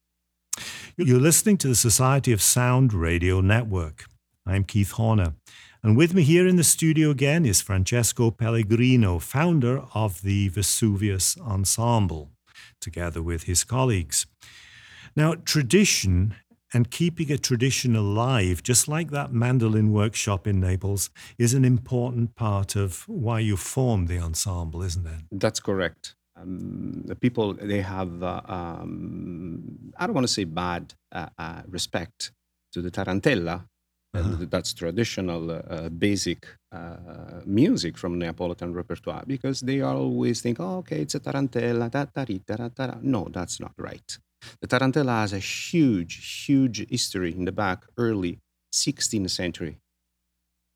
You're 0.97 1.21
listening 1.21 1.59
to 1.59 1.69
the 1.69 1.75
Society 1.75 2.33
of 2.33 2.41
Sound 2.41 2.93
Radio 2.93 3.41
Network. 3.41 4.07
I'm 4.47 4.65
Keith 4.65 4.93
Horner. 4.93 5.35
And 5.83 5.97
with 5.97 6.15
me 6.15 6.23
here 6.23 6.47
in 6.47 6.57
the 6.57 6.65
studio 6.65 7.11
again 7.11 7.45
is 7.45 7.61
Francesco 7.61 8.31
Pellegrino, 8.31 9.19
founder 9.19 9.85
of 9.95 10.23
the 10.23 10.49
Vesuvius 10.49 11.37
Ensemble, 11.39 12.31
together 12.81 13.23
with 13.23 13.45
his 13.45 13.63
colleagues. 13.63 14.27
Now, 15.15 15.35
tradition 15.35 16.35
and 16.75 16.91
keeping 16.91 17.33
a 17.33 17.39
tradition 17.39 17.97
alive, 17.97 18.63
just 18.63 18.89
like 18.89 19.11
that 19.11 19.33
mandolin 19.33 19.93
workshop 19.93 20.47
in 20.47 20.61
Naples, 20.61 21.11
is 21.39 21.55
an 21.55 21.65
important 21.65 22.35
part 22.35 22.77
of 22.77 23.09
why 23.09 23.41
you 23.41 23.57
formed 23.57 24.09
the 24.09 24.19
ensemble, 24.19 24.83
isn't 24.83 25.07
it? 25.07 25.23
That's 25.33 25.61
correct. 25.61 26.15
Um, 26.37 27.03
the 27.05 27.17
people 27.17 27.55
they 27.55 27.81
have 27.81 28.23
uh, 28.23 28.43
um, 28.47 29.93
I 29.97 30.07
don't 30.07 30.15
want 30.15 30.27
to 30.27 30.33
say 30.33 30.45
bad 30.45 30.95
uh, 31.13 31.27
uh, 31.39 31.63
respect 31.69 32.33
to 32.73 32.83
the 32.83 32.91
tarantella. 32.91 33.65
Uh-huh. 34.15 34.47
that's 34.49 34.73
traditional, 34.73 35.51
uh, 35.51 35.91
basic 35.91 36.47
uh, 36.73 36.97
music 37.45 37.99
from 37.99 38.19
Neapolitan 38.19 38.73
repertoire 38.73 39.23
because 39.27 39.61
they 39.61 39.83
always 39.83 40.41
think, 40.41 40.59
oh, 40.61 40.79
okay, 40.79 41.03
it's 41.03 41.15
a 41.15 41.21
tarantella. 41.21 41.91
Ta, 41.91 42.07
ta, 42.07 42.25
ta, 42.25 42.69
ta, 42.69 42.95
No, 43.03 43.29
that's 43.31 43.61
not 43.61 43.73
right. 43.77 44.19
The 44.61 44.69
tarantella 44.69 45.21
has 45.21 45.33
a 45.33 45.39
huge, 45.39 46.45
huge 46.47 46.89
history 46.89 47.35
in 47.35 47.45
the 47.45 47.53
back, 47.53 47.85
early 47.97 48.41
16th 48.73 49.31
century. 49.31 49.79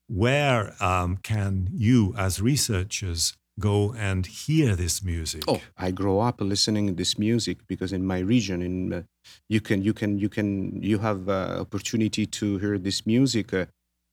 Where 0.07 0.75
um, 0.83 1.17
can 1.17 1.69
you, 1.71 2.13
as 2.17 2.41
researchers, 2.41 3.33
go 3.59 3.93
and 3.93 4.25
hear 4.25 4.75
this 4.75 5.03
music? 5.03 5.43
Oh, 5.47 5.61
I 5.77 5.91
grow 5.91 6.19
up 6.19 6.41
listening 6.41 6.87
to 6.87 6.93
this 6.93 7.17
music 7.17 7.59
because 7.67 7.93
in 7.93 8.05
my 8.05 8.19
region, 8.19 8.61
in 8.61 8.93
uh, 8.93 9.03
you 9.47 9.61
can 9.61 9.81
you 9.81 9.93
can 9.93 10.19
you 10.19 10.29
can 10.29 10.81
you 10.81 10.99
have 10.99 11.29
uh, 11.29 11.57
opportunity 11.59 12.25
to 12.25 12.57
hear 12.57 12.77
this 12.77 13.05
music 13.05 13.53
uh, 13.53 13.65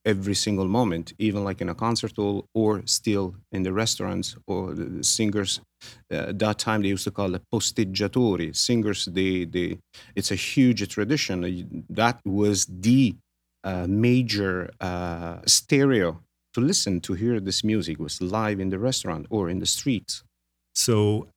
every 0.05 0.35
single 0.35 0.67
moment, 0.67 1.13
even 1.19 1.45
like 1.45 1.61
in 1.61 1.69
a 1.69 1.75
concert 1.75 2.13
hall 2.17 2.47
or 2.55 2.83
still 2.87 3.35
in 3.53 3.63
the 3.63 3.73
restaurants 3.73 4.37
or 4.47 4.75
the 4.75 5.05
singers. 5.05 5.61
Uh, 6.13 6.33
that 6.35 6.59
time 6.59 6.83
they 6.83 6.89
used 6.89 7.05
to 7.05 7.11
call 7.11 7.35
it 7.35 7.43
posteggiatori. 7.53 8.55
Singers, 8.55 9.07
they, 9.07 9.45
they, 9.45 9.79
it's 10.15 10.31
a 10.31 10.35
huge 10.35 10.87
tradition. 10.89 11.85
That 11.91 12.21
was 12.25 12.67
the 12.67 13.15
uh, 13.65 13.87
major 13.89 14.71
uh, 14.81 15.39
stereo 15.47 16.21
to 16.55 16.61
listen 16.61 17.01
to 17.03 17.13
hear 17.15 17.39
this 17.41 17.63
music 17.63 17.99
was 17.99 18.21
live 18.21 18.59
in 18.59 18.71
the 18.71 18.79
restaurant 18.79 19.27
or 19.31 19.51
in 19.51 19.59
the 19.59 19.67
streets. 19.67 20.25
So 20.75 21.29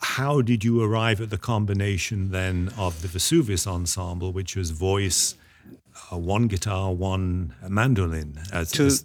how 0.00 0.40
did 0.40 0.64
you 0.64 0.82
arrive 0.82 1.20
at 1.20 1.30
the 1.30 1.38
combination 1.38 2.30
then 2.30 2.72
of 2.76 3.02
the 3.02 3.08
Vesuvius 3.08 3.66
ensemble, 3.66 4.32
which 4.32 4.56
was 4.56 4.70
voice, 4.70 5.34
uh, 6.10 6.18
one 6.18 6.46
guitar, 6.46 6.92
one 6.92 7.54
mandolin. 7.68 8.40
As, 8.52 8.72
to, 8.72 8.86
as 8.86 9.04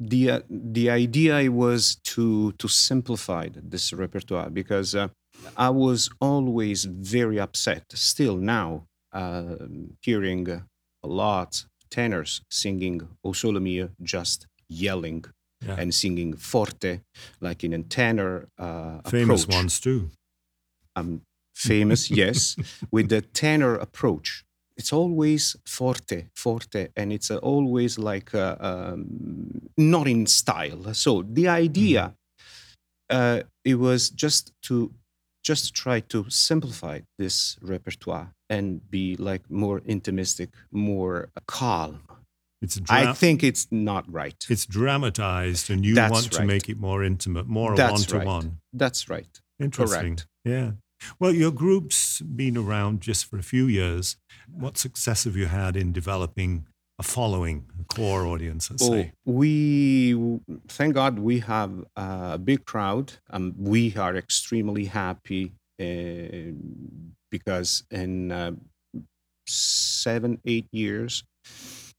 the 0.00 0.30
uh, 0.30 0.40
the 0.48 0.90
idea 0.90 1.50
was 1.50 1.96
to 2.04 2.52
to 2.52 2.68
simplify 2.68 3.48
this 3.52 3.92
repertoire 3.92 4.50
because 4.50 4.94
uh, 4.94 5.08
I 5.56 5.70
was 5.70 6.10
always 6.20 6.84
very 6.84 7.38
upset. 7.40 7.84
Still 7.94 8.36
now, 8.36 8.86
uh, 9.12 9.56
hearing 10.00 10.48
a 11.02 11.06
lot 11.06 11.64
tenors 11.90 12.42
singing 12.50 13.08
"O 13.24 13.32
Sole 13.32 13.60
Mio," 13.60 13.90
just 14.02 14.46
yelling 14.68 15.24
yeah. 15.64 15.76
and 15.78 15.94
singing 15.94 16.36
forte, 16.36 17.00
like 17.40 17.64
in 17.64 17.72
a 17.72 17.82
tenor 17.82 18.48
uh, 18.58 19.00
famous 19.08 19.44
approach. 19.44 19.56
ones 19.56 19.80
too. 19.80 20.10
Um, 20.94 21.22
famous, 21.54 22.10
yes, 22.10 22.56
with 22.90 23.08
the 23.10 23.20
tenor 23.20 23.74
approach 23.76 24.45
it's 24.76 24.92
always 24.92 25.56
forte, 25.66 26.26
forte, 26.34 26.88
and 26.96 27.12
it's 27.12 27.30
uh, 27.30 27.36
always 27.36 27.98
like 27.98 28.34
uh, 28.34 28.56
um, 28.60 29.70
not 29.76 30.06
in 30.06 30.26
style. 30.26 30.92
So 30.94 31.22
the 31.22 31.48
idea, 31.48 32.14
mm-hmm. 33.10 33.40
uh, 33.40 33.42
it 33.64 33.76
was 33.76 34.10
just 34.10 34.52
to 34.62 34.92
just 35.42 35.74
try 35.74 36.00
to 36.00 36.28
simplify 36.28 37.00
this 37.18 37.56
repertoire 37.62 38.32
and 38.50 38.90
be 38.90 39.16
like 39.16 39.48
more 39.48 39.80
intimistic, 39.86 40.50
more 40.72 41.30
calm. 41.46 42.02
It's 42.62 42.76
dra- 42.76 43.10
I 43.10 43.12
think 43.12 43.44
it's 43.44 43.68
not 43.70 44.10
right. 44.12 44.44
It's 44.48 44.66
dramatized, 44.66 45.70
and 45.70 45.84
you 45.84 45.94
That's 45.94 46.12
want 46.12 46.32
to 46.32 46.44
make 46.44 46.68
it 46.68 46.78
more 46.78 47.04
intimate, 47.04 47.46
more 47.46 47.74
one 47.74 47.96
to 47.96 48.18
one. 48.18 48.58
That's 48.72 49.08
right. 49.08 49.40
Interesting. 49.60 50.16
Correct. 50.16 50.26
Yeah. 50.44 50.70
Well, 51.18 51.32
your 51.32 51.50
group's 51.50 52.20
been 52.20 52.56
around 52.56 53.00
just 53.00 53.26
for 53.26 53.38
a 53.38 53.42
few 53.42 53.66
years. 53.66 54.16
What 54.48 54.78
success 54.78 55.24
have 55.24 55.36
you 55.36 55.46
had 55.46 55.76
in 55.76 55.92
developing 55.92 56.66
a 56.98 57.02
following, 57.02 57.66
a 57.80 57.84
core 57.94 58.26
audience, 58.26 58.70
let's 58.70 58.82
oh, 58.82 58.92
say? 58.92 59.12
We, 59.24 60.40
thank 60.68 60.94
God, 60.94 61.18
we 61.18 61.40
have 61.40 61.84
a 61.96 62.38
big 62.38 62.64
crowd. 62.64 63.12
Um, 63.30 63.54
we 63.58 63.94
are 63.96 64.16
extremely 64.16 64.86
happy 64.86 65.52
uh, 65.80 66.52
because 67.30 67.84
in 67.90 68.32
uh, 68.32 68.52
seven, 69.46 70.40
eight 70.44 70.66
years, 70.72 71.24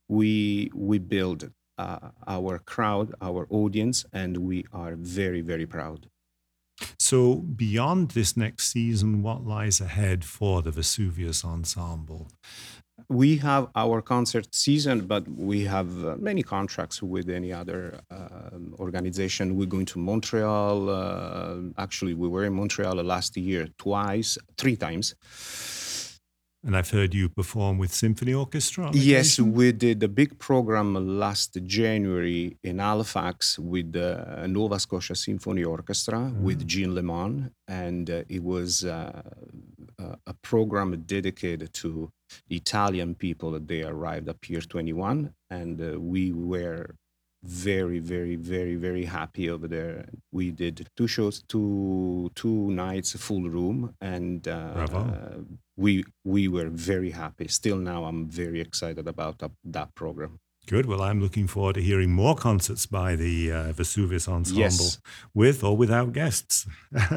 we 0.10 0.72
we 0.74 1.00
build 1.00 1.52
uh, 1.78 2.10
our 2.26 2.60
crowd, 2.60 3.14
our 3.22 3.46
audience, 3.50 4.06
and 4.14 4.38
we 4.38 4.66
are 4.74 4.96
very, 4.96 5.42
very 5.42 5.66
proud. 5.66 6.08
So, 7.00 7.36
beyond 7.36 8.12
this 8.12 8.38
next 8.38 8.72
season, 8.72 9.24
what 9.24 9.46
lies 9.46 9.82
ahead 9.82 10.24
for 10.24 10.62
the 10.62 10.72
Vesuvius 10.72 11.44
Ensemble? 11.44 12.28
We 13.10 13.38
have 13.38 13.70
our 13.76 14.02
concert 14.02 14.54
season, 14.54 15.06
but 15.08 15.28
we 15.28 15.64
have 15.64 16.04
uh, 16.04 16.16
many 16.20 16.44
contracts 16.44 17.02
with 17.02 17.30
any 17.30 17.54
other 17.54 18.02
uh, 18.12 18.58
organization. 18.80 19.56
We're 19.56 19.68
going 19.68 19.86
to 19.88 20.00
Montreal. 20.00 20.90
Uh, 20.90 21.56
actually, 21.78 22.16
we 22.16 22.28
were 22.28 22.44
in 22.44 22.54
Montreal 22.54 22.96
last 22.96 23.38
year 23.38 23.68
twice, 23.78 24.38
three 24.58 24.76
times 24.76 25.16
and 26.68 26.76
I've 26.76 26.90
heard 26.90 27.14
you 27.14 27.30
perform 27.30 27.78
with 27.78 27.94
symphony 27.94 28.34
orchestra. 28.34 28.92
Yes, 28.94 29.40
we 29.40 29.72
did 29.72 30.04
a 30.04 30.10
big 30.10 30.38
program 30.38 31.18
last 31.18 31.58
January 31.64 32.58
in 32.62 32.80
Halifax 32.80 33.58
with 33.58 33.94
the 33.94 34.46
Nova 34.50 34.78
Scotia 34.78 35.16
Symphony 35.16 35.64
Orchestra 35.64 36.18
mm. 36.18 36.42
with 36.42 36.68
Jean 36.68 36.94
Lemon, 36.94 37.52
and 37.70 38.10
uh, 38.10 38.24
it 38.28 38.44
was 38.44 38.84
uh, 38.84 39.22
a 40.28 40.34
program 40.42 41.02
dedicated 41.06 41.74
to 41.76 42.12
Italian 42.50 43.16
people. 43.16 43.52
That 43.52 43.70
they 43.70 43.84
arrived 43.84 44.28
at 44.28 44.42
Pier 44.42 44.60
21, 44.60 45.34
and 45.50 45.82
uh, 45.82 45.98
we 45.98 46.34
were 46.34 46.96
very 47.44 48.00
very 48.00 48.36
very 48.36 48.76
very 48.76 49.06
happy 49.06 49.48
over 49.48 49.68
there 49.68 50.10
we 50.32 50.50
did 50.50 50.90
two 50.98 51.08
shows 51.08 51.44
two 51.48 52.30
two 52.34 52.72
nights 52.72 53.14
full 53.14 53.48
room 53.48 53.94
and 54.02 54.48
uh, 54.48 54.88
we 55.78 56.04
we 56.26 56.48
were 56.48 56.70
very 56.70 57.12
happy 57.12 57.48
still 57.48 57.78
now 57.78 58.06
i'm 58.06 58.28
very 58.28 58.60
excited 58.60 59.08
about 59.08 59.40
that, 59.40 59.52
that 59.64 59.94
program 59.96 60.40
Good. 60.68 60.86
Well, 60.86 61.02
I'm 61.02 61.22
looking 61.22 61.48
forward 61.48 61.76
to 61.76 61.82
hearing 61.82 62.12
more 62.12 62.36
concerts 62.36 62.86
by 62.86 63.16
the 63.16 63.54
uh, 63.54 63.72
Vesuvius 63.72 64.28
Ensemble 64.28 64.64
yes. 64.64 65.00
with 65.34 65.64
or 65.64 65.78
without 65.78 66.12
guests. 66.12 66.68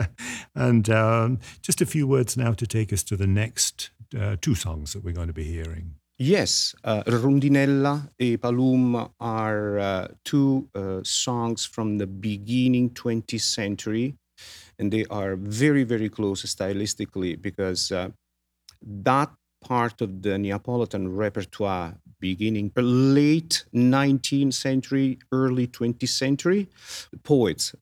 and 0.54 0.88
um, 0.88 1.40
just 1.60 1.80
a 1.80 1.86
few 1.86 2.06
words 2.06 2.36
now 2.36 2.52
to 2.52 2.64
take 2.64 2.92
us 2.92 3.02
to 3.02 3.16
the 3.16 3.26
next 3.26 3.90
uh, 4.16 4.36
two 4.40 4.54
songs 4.54 4.92
that 4.92 5.02
we're 5.02 5.14
going 5.14 5.26
to 5.26 5.32
be 5.32 5.42
hearing. 5.42 5.96
Yes, 6.16 6.76
uh, 6.84 7.02
Rondinella 7.06 8.08
e 8.20 8.36
Palum 8.36 9.10
are 9.18 9.78
uh, 9.78 10.08
two 10.24 10.68
uh, 10.74 11.00
songs 11.02 11.64
from 11.64 11.98
the 11.98 12.06
beginning 12.06 12.90
20th 12.90 13.40
century, 13.40 14.14
and 14.78 14.92
they 14.92 15.06
are 15.10 15.34
very, 15.34 15.82
very 15.82 16.08
close 16.08 16.44
stylistically 16.44 17.40
because 17.40 17.90
uh, 17.90 18.10
that 18.82 19.30
part 19.62 20.00
of 20.00 20.22
the 20.22 20.38
Neapolitan 20.38 21.14
repertoire 21.14 21.96
beginning 22.18 22.70
late 22.82 23.64
19th 23.74 24.54
century, 24.54 25.18
early 25.32 25.66
20th 25.66 26.08
century, 26.08 26.68
poets, 27.22 27.74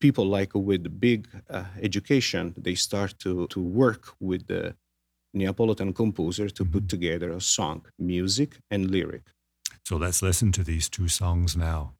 people 0.00 0.26
like 0.26 0.54
with 0.54 1.00
big 1.00 1.28
uh, 1.48 1.64
education, 1.80 2.54
they 2.56 2.74
start 2.74 3.14
to, 3.18 3.46
to 3.48 3.60
work 3.60 4.14
with 4.20 4.46
the 4.46 4.74
Neapolitan 5.34 5.92
composer 5.92 6.48
to 6.48 6.64
put 6.64 6.88
together 6.88 7.30
a 7.30 7.40
song, 7.40 7.86
music 7.98 8.58
and 8.70 8.90
lyric. 8.90 9.22
So 9.84 9.96
let's 9.96 10.22
listen 10.22 10.52
to 10.52 10.64
these 10.64 10.88
two 10.88 11.08
songs 11.08 11.56
now. 11.56 11.94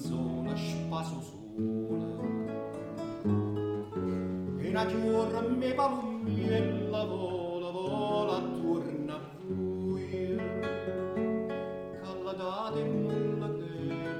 Di 0.00 0.08
lanzola 0.08 0.56
spaso 0.56 1.20
sola 1.20 2.22
e 4.58 4.68
una 4.68 4.86
chiorra 4.86 5.40
me 5.42 5.74
palummiella 5.74 7.04
vola 7.04 7.70
vola 7.70 8.36
attorno 8.36 9.12
a 9.12 9.20
voi 9.44 10.36
calladate 12.02 12.80
in 12.80 13.02
nulla 13.02 13.46
bella 13.48 14.14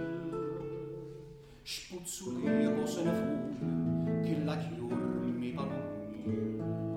spuzzulia 1.63 2.73
cosa 2.75 3.03
ne 3.03 3.13
fu 3.13 4.21
che 4.23 4.45
la 4.45 4.57
chiorra 4.57 5.27
me 5.27 5.51
palummiella 5.53 6.90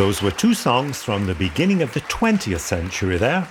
Those 0.00 0.22
were 0.22 0.30
two 0.30 0.54
songs 0.54 1.02
from 1.02 1.26
the 1.26 1.34
beginning 1.34 1.82
of 1.82 1.92
the 1.92 2.00
20th 2.00 2.60
century 2.60 3.18
there 3.18 3.46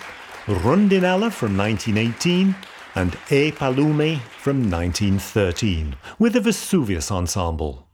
Rundinella 0.47 1.31
from 1.31 1.55
1918 1.55 2.55
and 2.95 3.13
E 3.29 3.51
Palume 3.51 4.19
from 4.19 4.67
1913 4.67 5.95
with 6.17 6.33
the 6.33 6.41
Vesuvius 6.41 7.11
Ensemble. 7.11 7.87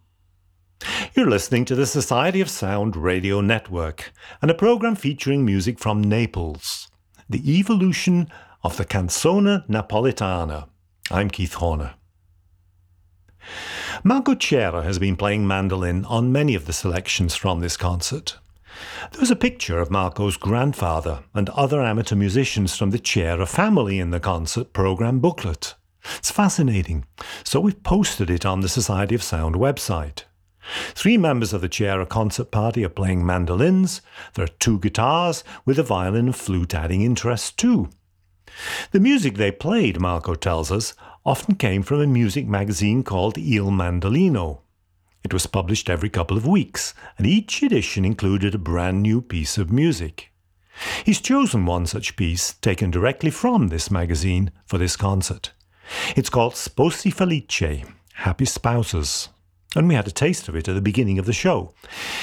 You're 1.14 1.30
listening 1.30 1.66
to 1.66 1.76
the 1.76 1.86
Society 1.86 2.40
of 2.40 2.50
Sound 2.50 2.96
Radio 2.96 3.42
Network 3.42 4.14
and 4.42 4.50
a 4.50 4.54
program 4.54 4.96
featuring 4.96 5.44
music 5.44 5.78
from 5.78 6.02
Naples, 6.02 6.88
the 7.30 7.60
evolution 7.60 8.30
of 8.64 8.78
the 8.78 8.86
canzone 8.86 9.68
napolitana. 9.68 10.70
I'm 11.12 11.30
Keith 11.30 11.56
Horner. 11.56 11.96
Marco 14.06 14.34
Cera 14.34 14.82
has 14.82 14.98
been 14.98 15.18
playing 15.18 15.46
mandolin 15.46 16.06
on 16.06 16.32
many 16.32 16.56
of 16.56 16.68
the 16.68 16.74
selections 16.74 17.36
from 17.36 17.60
this 17.60 17.76
concert. 17.76 18.38
There's 19.12 19.32
a 19.32 19.36
picture 19.36 19.80
of 19.80 19.92
Marco's 19.92 20.38
grandfather 20.38 21.24
and 21.34 21.50
other 21.50 21.82
amateur 21.82 22.16
musicians 22.16 22.76
from 22.76 22.92
the 22.92 23.02
Cera 23.04 23.46
family 23.46 24.00
in 24.00 24.12
the 24.12 24.20
concert 24.20 24.74
program 24.74 25.20
booklet. 25.20 25.76
It's 26.18 26.32
fascinating, 26.32 27.06
so 27.44 27.60
we've 27.60 27.82
posted 27.84 28.30
it 28.30 28.46
on 28.46 28.62
the 28.62 28.70
Society 28.70 29.16
of 29.16 29.24
Sound 29.24 29.56
website. 29.56 30.24
Three 30.94 31.18
members 31.18 31.54
of 31.54 31.62
the 31.62 31.70
Cera 31.72 32.06
concert 32.06 32.52
party 32.52 32.84
are 32.84 32.90
playing 32.90 33.26
mandolins. 33.26 34.02
There 34.34 34.46
are 34.46 34.60
two 34.60 34.80
guitars, 34.80 35.44
with 35.66 35.78
a 35.80 35.84
violin 35.84 36.26
and 36.26 36.36
flute 36.36 36.74
adding 36.74 37.02
interest 37.02 37.58
too. 37.58 37.90
The 38.92 39.00
music 39.00 39.36
they 39.36 39.52
played, 39.52 40.00
Marco 40.00 40.36
tells 40.36 40.72
us, 40.72 40.94
often 41.26 41.56
came 41.56 41.84
from 41.84 42.02
a 42.02 42.08
music 42.08 42.48
magazine 42.48 43.04
called 43.04 43.38
Il 43.38 43.72
Mandolino. 43.72 44.62
It 45.26 45.34
was 45.34 45.48
published 45.48 45.90
every 45.90 46.12
couple 46.12 46.38
of 46.38 46.46
weeks, 46.46 46.94
and 47.18 47.26
each 47.26 47.64
edition 47.64 48.06
included 48.06 48.54
a 48.54 48.60
brand 48.60 49.02
new 49.02 49.24
piece 49.24 49.58
of 49.58 49.72
music. 49.72 50.32
He's 51.04 51.20
chosen 51.20 51.66
one 51.66 51.88
such 51.88 52.16
piece, 52.16 52.54
taken 52.54 52.92
directly 52.92 53.32
from 53.32 53.70
this 53.70 53.90
magazine, 53.90 54.52
for 54.68 54.78
this 54.78 54.96
concert. 54.96 55.52
It's 56.16 56.30
called 56.30 56.54
Sposi 56.54 57.12
Felice, 57.12 57.88
Happy 58.14 58.46
Spouses, 58.46 59.30
and 59.76 59.88
we 59.88 59.96
had 59.96 60.08
a 60.08 60.12
taste 60.12 60.48
of 60.48 60.56
it 60.56 60.68
at 60.68 60.76
the 60.76 60.80
beginning 60.80 61.18
of 61.18 61.26
the 61.26 61.34
show. 61.34 61.74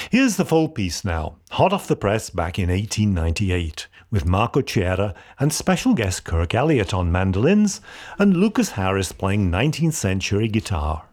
Here's 0.09 0.37
the 0.37 0.45
full 0.45 0.69
piece 0.69 1.03
now, 1.03 1.35
hot 1.51 1.73
off 1.73 1.89
the 1.89 1.97
press 1.97 2.29
back 2.29 2.57
in 2.57 2.69
1898, 2.69 3.89
with 4.11 4.25
Marco 4.25 4.61
Cera 4.61 5.13
and 5.39 5.51
special 5.51 5.93
guest 5.93 6.23
Kirk 6.23 6.55
Elliott 6.55 6.93
on 6.93 7.11
mandolins 7.11 7.81
and 8.17 8.37
Lucas 8.37 8.69
Harris 8.69 9.11
playing 9.11 9.51
19th 9.51 9.91
century 9.91 10.47
guitar. 10.47 11.03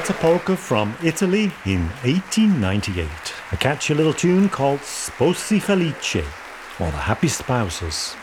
That's 0.00 0.08
a 0.08 0.14
polka 0.14 0.56
from 0.56 0.96
Italy 1.04 1.52
in 1.66 1.82
1898. 2.04 3.06
A 3.52 3.56
catchy 3.58 3.92
little 3.92 4.14
tune 4.14 4.48
called 4.48 4.80
Sposi 4.80 5.60
Felice, 5.60 6.24
or 6.80 6.90
the 6.90 6.96
Happy 6.96 7.28
Spouses. 7.28 8.16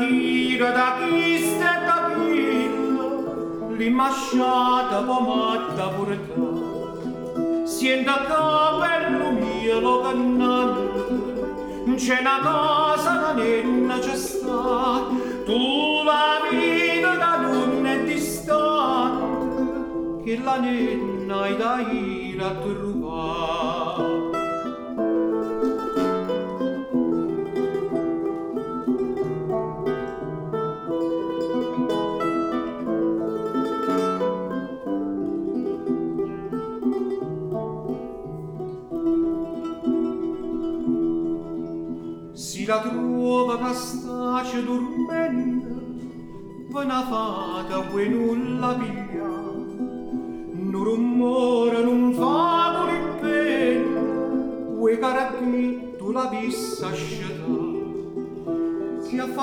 Ira 0.00 0.70
da 0.70 0.98
chiste 0.98 1.58
da 1.58 2.12
chilla, 2.14 3.08
l'imasciata 3.76 5.02
pomatta 5.02 5.88
purta. 5.88 6.46
Sienta 7.64 8.14
capello 8.26 9.30
mio 9.30 9.80
lo 9.80 10.00
cannante, 10.02 11.94
c'è 11.96 12.20
una 12.20 12.38
cosa 12.42 13.12
da 13.22 13.32
nenna 13.32 13.98
c'è 13.98 14.16
sta, 14.16 15.06
tu 15.44 16.02
la 16.04 16.40
vita 16.50 17.14
da 17.16 17.36
non 17.36 17.86
è 17.86 18.04
distante, 18.04 19.64
che 20.24 20.38
la 20.42 20.56
nenna 20.56 21.40
hai 21.42 21.56
da 21.56 21.80
ira 21.90 22.07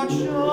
si 0.08 0.45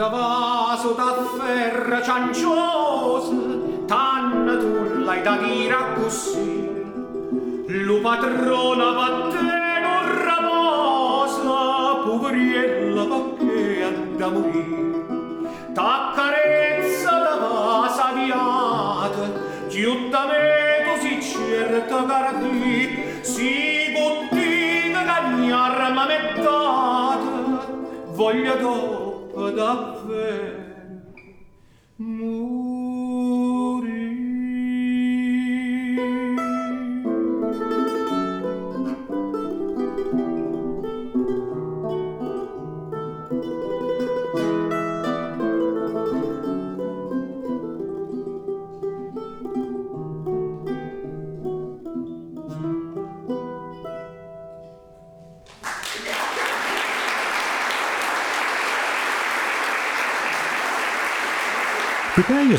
da 0.00 0.08
vaso 0.08 0.94
da 0.94 1.12
ferra 1.36 2.00
cianciosa, 2.00 3.36
tanna 3.86 4.56
tu 4.56 5.02
l'hai 5.04 5.20
da 5.20 5.36
dire 5.36 5.76
così, 5.94 6.84
Lu 7.66 8.00
patrona 8.00 8.92
vatte 8.92 9.58
non 9.84 10.04
ramosa, 10.24 12.00
poveriella 12.02 13.04
perché 13.12 13.84
ha 13.84 13.90
da 14.16 14.28
morire. 14.30 15.04
T'accarezza 15.74 17.10
da 17.10 17.34
vasa 17.42 18.12
viata, 18.14 19.24
chiutta 19.68 20.24
me 20.24 20.48
così 20.88 21.20
certa 21.20 22.06
cardi, 22.06 23.20
si 23.20 23.92
bottina 23.92 25.04
cagnarra 25.04 25.90
ma 25.90 26.06
mettata, 26.06 27.66
voglia 28.14 28.54
dopo 28.54 29.50
davvero. 29.50 29.89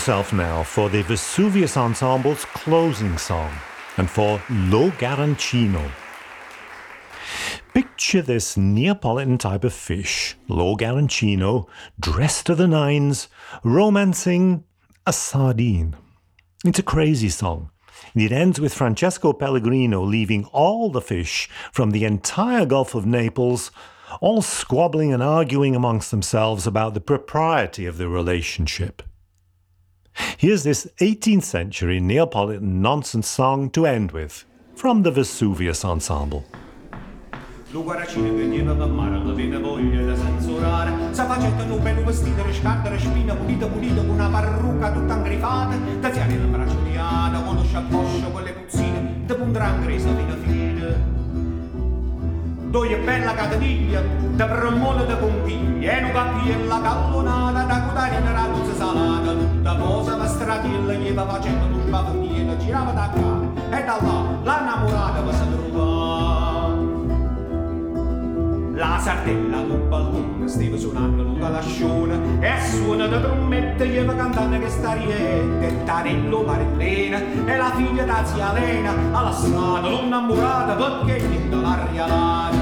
Yourself 0.02 0.34
now 0.34 0.64
for 0.64 0.90
the 0.90 1.04
Vesuvius 1.04 1.78
Ensemble's 1.78 2.44
closing 2.46 3.20
song 3.20 3.54
and 3.98 4.10
for 4.10 4.42
Lo 4.50 4.90
Guarracino. 4.90 5.92
Picture 7.76 8.24
this 8.24 8.58
Neapolitan 8.58 9.38
type 9.38 9.64
of 9.64 9.76
fish, 9.76 10.36
Lo 10.48 10.76
Guarracino, 10.76 11.68
dressed 12.00 12.48
to 12.48 12.56
the 12.56 12.68
nines, 12.68 13.28
romancing 13.64 14.64
a 15.06 15.14
sardine. 15.14 15.96
It's 16.66 16.80
a 16.80 16.84
crazy 16.84 17.30
song. 17.30 17.70
And 18.16 18.24
It 18.24 18.32
ends 18.32 18.60
with 18.60 18.74
Francesco 18.74 19.34
Pellegrino 19.34 20.02
leaving 20.02 20.46
all 20.46 20.90
the 20.90 21.00
fish 21.00 21.48
from 21.72 21.92
the 21.92 22.06
entire 22.06 22.66
Gulf 22.66 22.96
of 22.96 23.06
Naples, 23.06 23.70
all 24.20 24.42
squabbling 24.42 25.14
and 25.14 25.22
arguing 25.22 25.76
amongst 25.76 26.10
themselves 26.10 26.66
about 26.66 26.96
the 26.96 27.02
propriety 27.02 27.86
of 27.86 28.00
the 28.00 28.10
relationship. 28.10 29.04
Here's 30.38 30.64
this 30.64 30.90
18th 31.00 31.44
century 31.44 32.00
Neapolitan 32.00 32.82
nonsense 32.82 33.28
song 33.28 33.70
to 33.72 33.86
end 33.86 34.12
with 34.12 34.46
from 34.76 35.04
the 35.04 35.12
Vesuvius 35.12 35.84
Ensemble. 35.84 36.44
Lo 37.72 37.84
guaracino 37.84 38.36
che 38.36 38.50
dieva 38.50 38.74
per 38.74 38.88
mare, 38.88 39.24
la 39.24 39.60
voglia 39.60 40.02
da. 40.02 40.16
Sa 41.12 41.26
con 44.06 44.10
una 44.10 44.28
parrucca 44.28 44.92
tutta. 44.92 45.16
Da 45.16 46.10
di 46.10 46.98
Ana, 46.98 47.42
con 47.44 47.56
lo 47.56 47.64
con 48.32 48.44
le 48.44 48.52
puzzine, 48.52 49.24
da 49.26 49.36
fine. 50.44 51.11
Doi 52.72 52.96
bella 53.04 53.34
cateniglia, 53.34 54.02
da 54.36 54.46
premone 54.46 55.06
da 55.06 55.16
pompiglia, 55.18 55.92
e 55.92 56.04
un 56.06 56.12
cappiella 56.14 56.80
callonata, 56.80 57.64
da 57.64 57.82
cutarina 57.82 58.32
raduzza 58.32 58.76
salata, 58.76 59.34
tutta 59.34 59.76
posa 59.76 60.16
per 60.16 60.28
stratilla, 60.30 60.94
gli 60.94 61.12
va 61.12 61.28
facendo 61.28 61.66
un 61.66 61.90
bavonino, 61.90 62.58
girava 62.60 62.92
da 62.92 63.10
qua, 63.12 63.78
e 63.78 63.84
da 63.84 63.98
là, 64.02 64.24
l'annamorata 64.44 65.20
va 65.20 65.34
si 65.34 65.44
trovava. 65.52 66.80
La 68.74 69.00
sardella 69.00 69.58
con 69.58 69.90
balcone 69.90 70.48
stava 70.48 70.78
suonando 70.78 71.26
tutta 71.26 71.50
la 71.50 71.62
sciona 71.62 72.16
e 72.40 72.48
a 72.48 72.60
suono 72.64 73.06
da 73.06 73.20
trombetta 73.20 73.84
gli 73.84 74.00
va 74.00 74.16
cantando 74.16 74.58
che 74.58 74.70
sta 74.70 74.94
rietta 74.94 75.66
e 75.68 75.84
Tarello 75.84 76.42
Marellena 76.42 77.20
e 77.46 77.58
la 77.58 77.72
figlia 77.76 78.06
da 78.06 78.26
zia 78.26 78.54
Lena 78.54 78.94
alla 79.12 79.32
strada 79.34 79.88
l'ho 79.88 80.02
innamorata 80.02 80.74
perché 80.74 81.28
niente 81.28 81.56
l'aria 81.56 82.08
lata. 82.08 82.61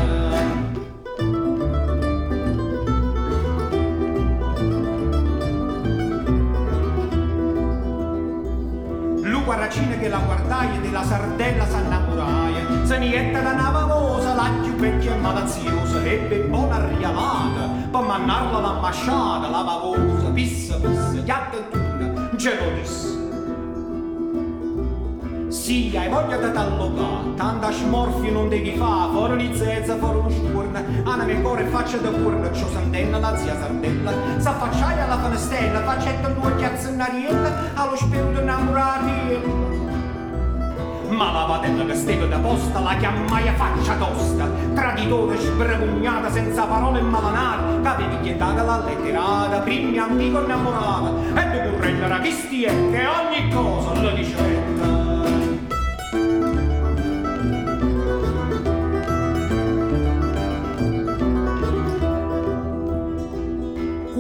Guaracina 9.70 9.98
che 9.98 10.10
la 10.10 10.18
guardaia 10.18 10.80
della 10.80 11.04
sardella 11.04 11.66
s'annamoraia 11.68 12.86
se 12.86 12.98
nietta 12.98 13.40
da 13.40 13.54
nava 13.54 13.86
mosa 13.86 14.34
la 14.34 14.50
più 14.64 14.74
vecchia 14.74 15.14
e 15.14 15.18
malaziosa 15.20 16.04
ebbe 16.04 16.40
buona 16.40 16.88
rialata 16.88 17.70
per 17.92 18.02
mannarla 18.02 18.60
la 18.60 18.72
masciata, 18.80 19.48
la 19.48 19.62
bavosa, 19.62 20.30
pissa, 20.32 20.76
pissa, 20.78 21.24
chiatta 21.24 21.58
e 21.58 21.70
tuna, 21.70 22.30
ce 22.36 22.56
lo 22.58 22.80
disse. 22.80 23.29
Sì, 25.70 25.94
hai 25.96 26.10
voglia 26.10 26.36
di 26.38 26.52
t'allocare, 26.52 27.36
tanta 27.36 27.72
smorfia 27.72 28.32
non 28.32 28.50
devi 28.50 28.76
fare, 28.76 29.12
fuori 29.12 29.50
di 29.50 29.56
zezza, 29.56 29.98
fuori 29.98 30.16
lo 30.24 30.30
sturno, 30.32 30.84
anima 31.04 31.28
e 31.28 31.42
cuore 31.44 31.66
faccia 31.66 31.98
da 31.98 32.10
curno, 32.10 32.52
ciò 32.52 32.68
santenna 32.70 33.20
la 33.20 33.38
zia 33.38 33.56
sardella, 33.56 34.12
s'affacciai 34.38 35.00
alla 35.00 35.20
finestrella, 35.20 35.84
faccetta 35.84 36.28
due 36.30 36.56
chiazzonariella, 36.56 37.52
allo 37.76 37.96
spirito 37.96 38.42
innamorati. 38.42 39.12
Ma 41.10 41.32
la 41.34 41.46
padella 41.46 41.86
che 41.86 41.94
steve 41.94 42.28
da 42.28 42.40
posta 42.40 42.80
la 42.80 42.96
chiamai 42.96 43.48
a 43.48 43.54
faccia 43.54 43.94
tosta, 43.94 44.50
traditore 44.74 45.38
sbremugnata 45.38 46.32
senza 46.32 46.66
parole 46.66 47.00
malanate, 47.02 47.80
che 47.80 47.88
avevi 47.88 48.20
chiedata 48.22 48.64
la 48.64 48.84
letterata, 48.86 49.60
primi 49.60 50.00
amico 50.00 50.42
innamorata, 50.42 51.12
e 51.36 51.52
tu 51.52 51.70
corrella 51.70 52.06
era 52.06 52.20
chi 52.22 52.32
stie, 52.32 52.70
che 52.90 53.06
ogni 53.06 53.54
cosa 53.54 54.02
lo 54.02 54.10
diceva. 54.16 54.59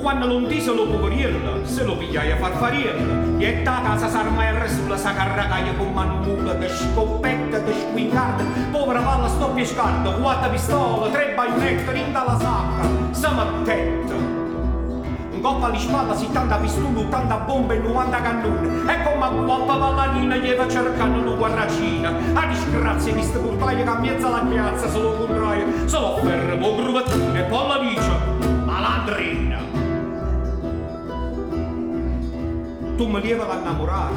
Quando 0.09 0.25
non 0.25 0.49
se 0.49 0.73
lo 0.73 0.87
poveriello, 0.87 1.63
se 1.65 1.83
lo 1.83 1.95
pigliai 1.95 2.31
a 2.31 2.37
farfariello. 2.37 3.37
E 3.37 3.61
da 3.61 3.79
casa 3.83 4.09
s'armai 4.09 4.67
sulla 4.67 4.97
sa 4.97 5.13
carragaia 5.13 5.71
con 5.75 5.93
mannulla, 5.93 6.53
de 6.53 6.67
scoppetta, 6.67 7.59
de 7.59 7.71
squingarda, 7.71 8.43
povera 8.71 9.01
palla 9.01 9.27
sto 9.27 9.49
pescando, 9.49 10.13
quattro 10.13 10.49
pistole, 10.49 11.11
tre 11.11 11.33
baionette, 11.35 11.95
in 11.95 12.11
dalla 12.11 12.39
sacca, 12.39 12.89
sa 13.11 13.29
mattetta. 13.33 14.13
Un 14.15 15.41
coppa 15.41 15.67
alle 15.67 15.77
spalle, 15.77 16.15
si 16.15 16.27
tanta 16.31 16.55
pistola, 16.55 17.03
tanta 17.11 17.35
bomba 17.35 17.73
e 17.75 17.77
90 17.77 18.21
cannone. 18.21 18.91
E 18.91 19.03
come 19.03 19.45
coppa 19.45 19.75
pallanina 19.75 20.37
gli 20.37 20.55
va 20.55 20.67
cercando 20.67 21.19
una 21.19 21.35
guarracina. 21.35 22.09
A 22.33 22.47
disgrazia 22.47 23.13
di 23.13 23.21
ste 23.21 23.37
portaie 23.37 23.83
che 23.83 23.89
a 23.89 23.99
mezza 23.99 24.27
la 24.27 24.39
piazza 24.39 24.89
se 24.89 24.99
lo 24.99 25.13
contraia, 25.17 25.65
se 25.85 25.99
lo 25.99 26.17
fermo, 26.23 26.75
gruvattine, 26.75 27.43
poi 27.43 27.67
la 27.67 27.77
dice, 27.77 28.11
malandrina. 28.65 29.48
Tu 32.99 33.07
mi 33.07 33.21
devi 33.21 33.39
innamorare, 33.39 34.13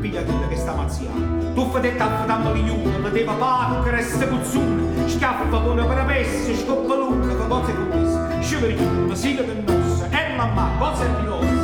piglia 0.00 0.22
quella 0.22 0.46
che 0.46 0.54
sta 0.54 0.72
mazziando. 0.72 1.52
Tu 1.52 1.68
fai 1.72 1.96
tappa 1.96 2.26
da 2.26 2.36
milione, 2.52 2.98
mi 2.98 3.10
devi 3.10 3.24
pacca, 3.24 3.90
resta 3.90 4.28
cuzzone, 4.28 5.08
scappa 5.08 5.48
con 5.48 5.70
una 5.70 5.84
premessa, 5.84 6.54
scoppa 6.64 6.94
lunga, 6.94 7.34
fa 7.34 7.46
cose 7.46 7.74
con 7.74 7.88
questo, 7.88 8.40
sciveri 8.40 8.76
chiude, 8.76 9.16
siga 9.16 9.42
del 9.42 9.64
nostro, 9.66 10.06
e 10.10 10.36
mamma, 10.36 10.70
cosa 10.78 11.04
è 11.04 11.08
di 11.08 11.26
nostro. 11.26 11.58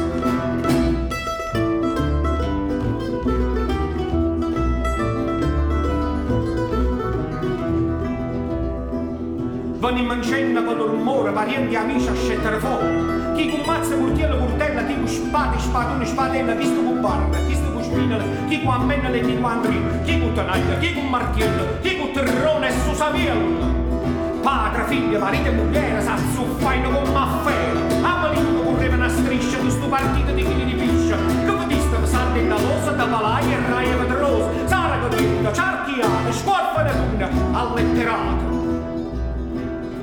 Vanno 9.79 9.99
in 9.99 10.07
mancenna 10.07 10.65
con 10.65 10.79
rumore, 10.79 11.31
parenti 11.31 11.77
amici 11.77 12.09
a 12.09 12.15
scettere 12.17 12.59
fuori. 12.59 13.16
Chi 13.37 13.51
con 13.51 13.61
mazza, 13.67 13.95
curtiello, 13.95 14.39
curtella, 14.39 14.83
chi 14.85 14.95
con 14.95 15.07
spade, 15.07 15.59
spadone, 15.59 16.07
spadella, 16.07 16.57
chi 16.57 16.65
sto 16.65 16.83
con 16.83 17.01
barba, 17.03 17.37
chi 17.47 17.55
sto 17.55 17.71
con 17.71 17.83
spinale, 17.83 18.25
chi 18.49 18.63
con 18.65 18.73
ammennale, 18.73 19.21
chi 19.21 19.39
con 19.39 19.51
andrino, 19.51 20.03
chi 20.05 20.19
con 20.19 20.33
tanaglia, 20.33 20.79
chi 20.79 20.95
con 20.95 21.07
martiello, 21.07 21.65
chi 21.83 21.99
con 21.99 22.13
terrone 22.13 22.69
e 22.69 22.73
susaviello. 22.73 24.41
Padre, 24.41 24.85
figlio, 24.87 25.19
marito 25.19 25.49
e 25.49 25.51
moglie, 25.51 26.01
s'azzuffano 26.01 26.89
con 26.89 27.13
maffera. 27.13 28.09
A 28.09 28.21
malino 28.21 28.61
correva 28.63 28.95
una 28.95 29.09
striscia 29.11 29.59
di 29.59 29.71
sto 29.71 29.87
partito 29.87 30.33
di 30.33 30.43
chili 30.43 30.65
di 30.65 30.73
piscia. 30.73 31.17
Che 31.17 31.57
vi 31.59 31.67
diste, 31.67 32.07
salta 32.07 32.39
in 32.39 32.49
losa, 32.49 32.93
da 32.93 33.05
palaia 33.05 33.59
e 33.59 33.71
raia 33.71 33.97
vedrosa. 33.97 34.49
Sara 34.65 34.97
godetta, 34.97 35.53
ciarchiata, 35.53 36.33
scorfa 36.33 36.83
da 36.83 36.93
luna, 36.95 37.29
alletterata. 37.53 38.55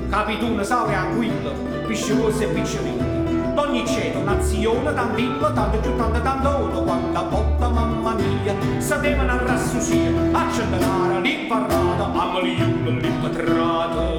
Capituna 0.08 0.62
saure 0.62 0.94
anguilla, 0.94 1.50
pisciosa 1.84 2.44
e 2.44 2.46
picciolina. 2.46 3.23
D'ogni 3.54 3.86
ceto, 3.86 4.20
nazione, 4.24 4.92
tantilla, 4.92 5.52
tanto 5.52 5.80
giù, 5.80 5.94
tanto, 5.96 6.20
tanto, 6.20 6.82
quanta 6.82 7.22
botta, 7.22 7.68
mamma 7.68 8.14
mia, 8.14 8.54
sapevano 8.78 9.30
a 9.30 9.36
rassusia, 9.36 10.10
a 10.32 10.50
centenare, 10.52 11.20
l'imparata, 11.20 12.12
a 12.12 12.32
milione, 12.32 13.00
l'impatrata. 13.00 14.12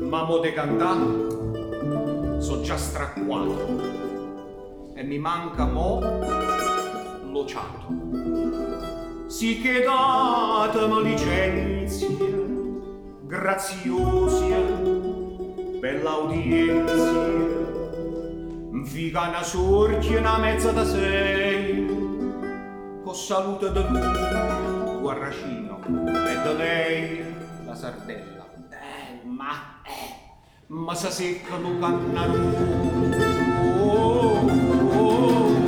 Ma 0.00 0.22
mo 0.24 0.38
de 0.38 0.52
cantà, 0.54 0.96
so 2.38 2.62
già 2.62 2.78
stracquato 2.78 3.92
e 4.94 5.02
mi 5.02 5.18
manca 5.18 5.66
mo 5.66 6.00
lo 7.30 7.44
ciato 7.44 8.93
sì 9.34 9.54
sicché 9.54 9.82
datam 9.82 11.02
licenzia 11.02 12.06
graziosia 13.22 14.58
bella 15.80 16.14
udienzia, 16.18 16.94
vigana 18.92 19.42
sorge 19.42 20.18
una 20.18 20.38
mezza 20.38 20.70
da 20.70 20.84
sei 20.84 21.84
con 23.02 23.14
salute 23.14 23.72
da 23.72 23.80
lui 23.88 25.00
guarracino 25.00 25.80
e 25.82 26.34
da 26.44 26.52
lei 26.52 27.24
la 27.66 27.74
sardella 27.74 28.46
eh, 28.70 29.26
ma 29.26 29.80
eh, 29.82 30.14
ma 30.68 30.94
sa 30.94 31.10
secca 31.10 31.56
lo 31.56 31.76
cannaru 31.80 32.38
oh, 33.80 33.90
oh, 33.90 34.44
oh, 34.44 34.94
oh, 34.94 35.02
oh, 35.02 35.58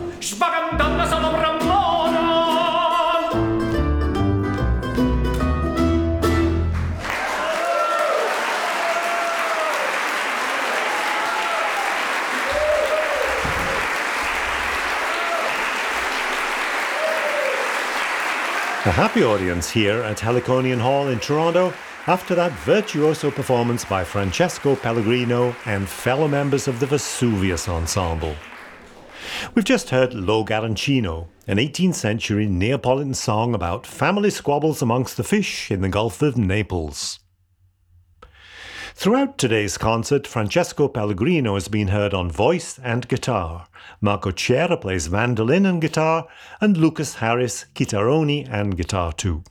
happy 18.94 19.24
audience 19.24 19.68
here 19.68 20.04
at 20.04 20.20
Heliconian 20.20 20.78
Hall 20.78 21.08
in 21.08 21.18
Toronto 21.18 21.74
after 22.06 22.36
that 22.36 22.52
virtuoso 22.60 23.28
performance 23.28 23.84
by 23.84 24.04
Francesco 24.04 24.76
Pellegrino 24.76 25.52
and 25.66 25.88
fellow 25.88 26.28
members 26.28 26.68
of 26.68 26.78
the 26.78 26.86
Vesuvius 26.86 27.68
Ensemble. 27.68 28.36
We've 29.52 29.64
just 29.64 29.90
heard 29.90 30.14
Lo 30.14 30.44
Guarracino, 30.44 31.26
an 31.48 31.56
18th 31.56 31.96
century 31.96 32.46
Neapolitan 32.46 33.14
song 33.14 33.52
about 33.52 33.84
family 33.84 34.30
squabbles 34.30 34.80
amongst 34.80 35.16
the 35.16 35.24
fish 35.24 35.72
in 35.72 35.80
the 35.80 35.88
Gulf 35.88 36.22
of 36.22 36.38
Naples. 36.38 37.18
Throughout 38.96 39.38
today's 39.38 39.76
concert, 39.76 40.24
Francesco 40.24 40.86
Pellegrino 40.86 41.54
has 41.54 41.66
been 41.66 41.88
heard 41.88 42.14
on 42.14 42.30
voice 42.30 42.78
and 42.78 43.06
guitar. 43.08 43.66
Marco 44.00 44.30
Cera 44.30 44.76
plays 44.76 45.10
mandolin 45.10 45.66
and 45.66 45.80
guitar, 45.80 46.28
and 46.60 46.76
Lucas 46.76 47.16
Harris 47.16 47.66
chitarroni 47.74 48.48
and 48.48 48.76
guitar 48.76 49.12
too. 49.12 49.42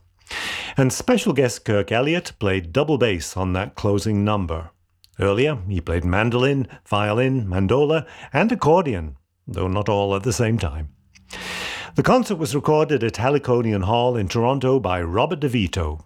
And 0.78 0.94
special 0.94 1.34
guest 1.34 1.66
Kirk 1.66 1.92
Elliott 1.92 2.32
played 2.40 2.72
double 2.72 2.98
bass 2.98 3.36
on 3.36 3.52
that 3.54 3.76
closing 3.76 4.24
number. 4.24 4.72
Earlier, 5.20 5.60
he 5.68 5.82
played 5.82 6.06
mandolin, 6.06 6.68
violin, 6.88 7.46
mandola, 7.46 8.08
and 8.32 8.50
accordion, 8.50 9.18
though 9.46 9.68
not 9.68 9.90
all 9.90 10.16
at 10.16 10.24
the 10.24 10.34
same 10.34 10.58
time. 10.58 10.96
The 11.96 12.02
concert 12.02 12.38
was 12.38 12.56
recorded 12.56 13.04
at 13.04 13.16
Heliconian 13.16 13.84
Hall 13.84 14.16
in 14.16 14.30
Toronto 14.30 14.80
by 14.80 15.02
Robert 15.02 15.42
DeVito. 15.42 16.06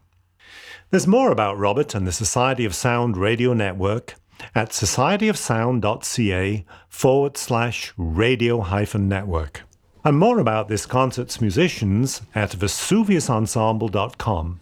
There's 0.90 1.06
more 1.06 1.32
about 1.32 1.58
Robert 1.58 1.94
and 1.96 2.08
the 2.08 2.14
Society 2.14 2.64
of 2.64 2.74
Sound 2.74 3.18
radio 3.18 3.54
network 3.54 4.16
at 4.56 4.70
societyofsound.ca 4.70 6.66
forward 6.88 7.36
slash 7.36 7.94
radio 7.98 8.62
hyphen 8.62 9.10
network. 9.10 9.64
And 10.06 10.18
more 10.18 10.40
about 10.40 10.70
this 10.70 10.86
concert's 10.86 11.42
musicians 11.42 12.22
at 12.34 12.52
vesuviusensemble.com. 12.52 14.62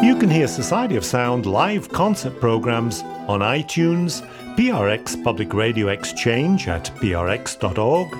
You 0.00 0.16
can 0.16 0.30
hear 0.30 0.46
Society 0.46 0.94
of 0.94 1.04
Sound 1.04 1.46
live 1.46 1.88
concert 1.88 2.38
programs 2.38 3.02
on 3.26 3.40
iTunes, 3.40 4.24
PRX 4.56 5.24
Public 5.24 5.52
Radio 5.54 5.88
Exchange 5.88 6.68
at 6.68 6.84
prx.org, 6.96 8.12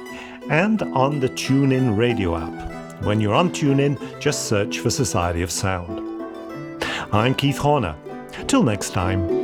and 0.52 0.82
on 0.82 1.18
the 1.18 1.30
TuneIn 1.30 1.96
radio 1.96 2.36
app. 2.36 3.02
When 3.04 3.22
you're 3.22 3.34
on 3.34 3.50
TuneIn, 3.50 4.20
just 4.20 4.48
search 4.48 4.80
for 4.80 4.90
Society 4.90 5.40
of 5.40 5.50
Sound. 5.50 5.98
I'm 7.10 7.34
Keith 7.34 7.56
Horner. 7.56 7.96
Till 8.48 8.62
next 8.62 8.90
time. 8.90 9.41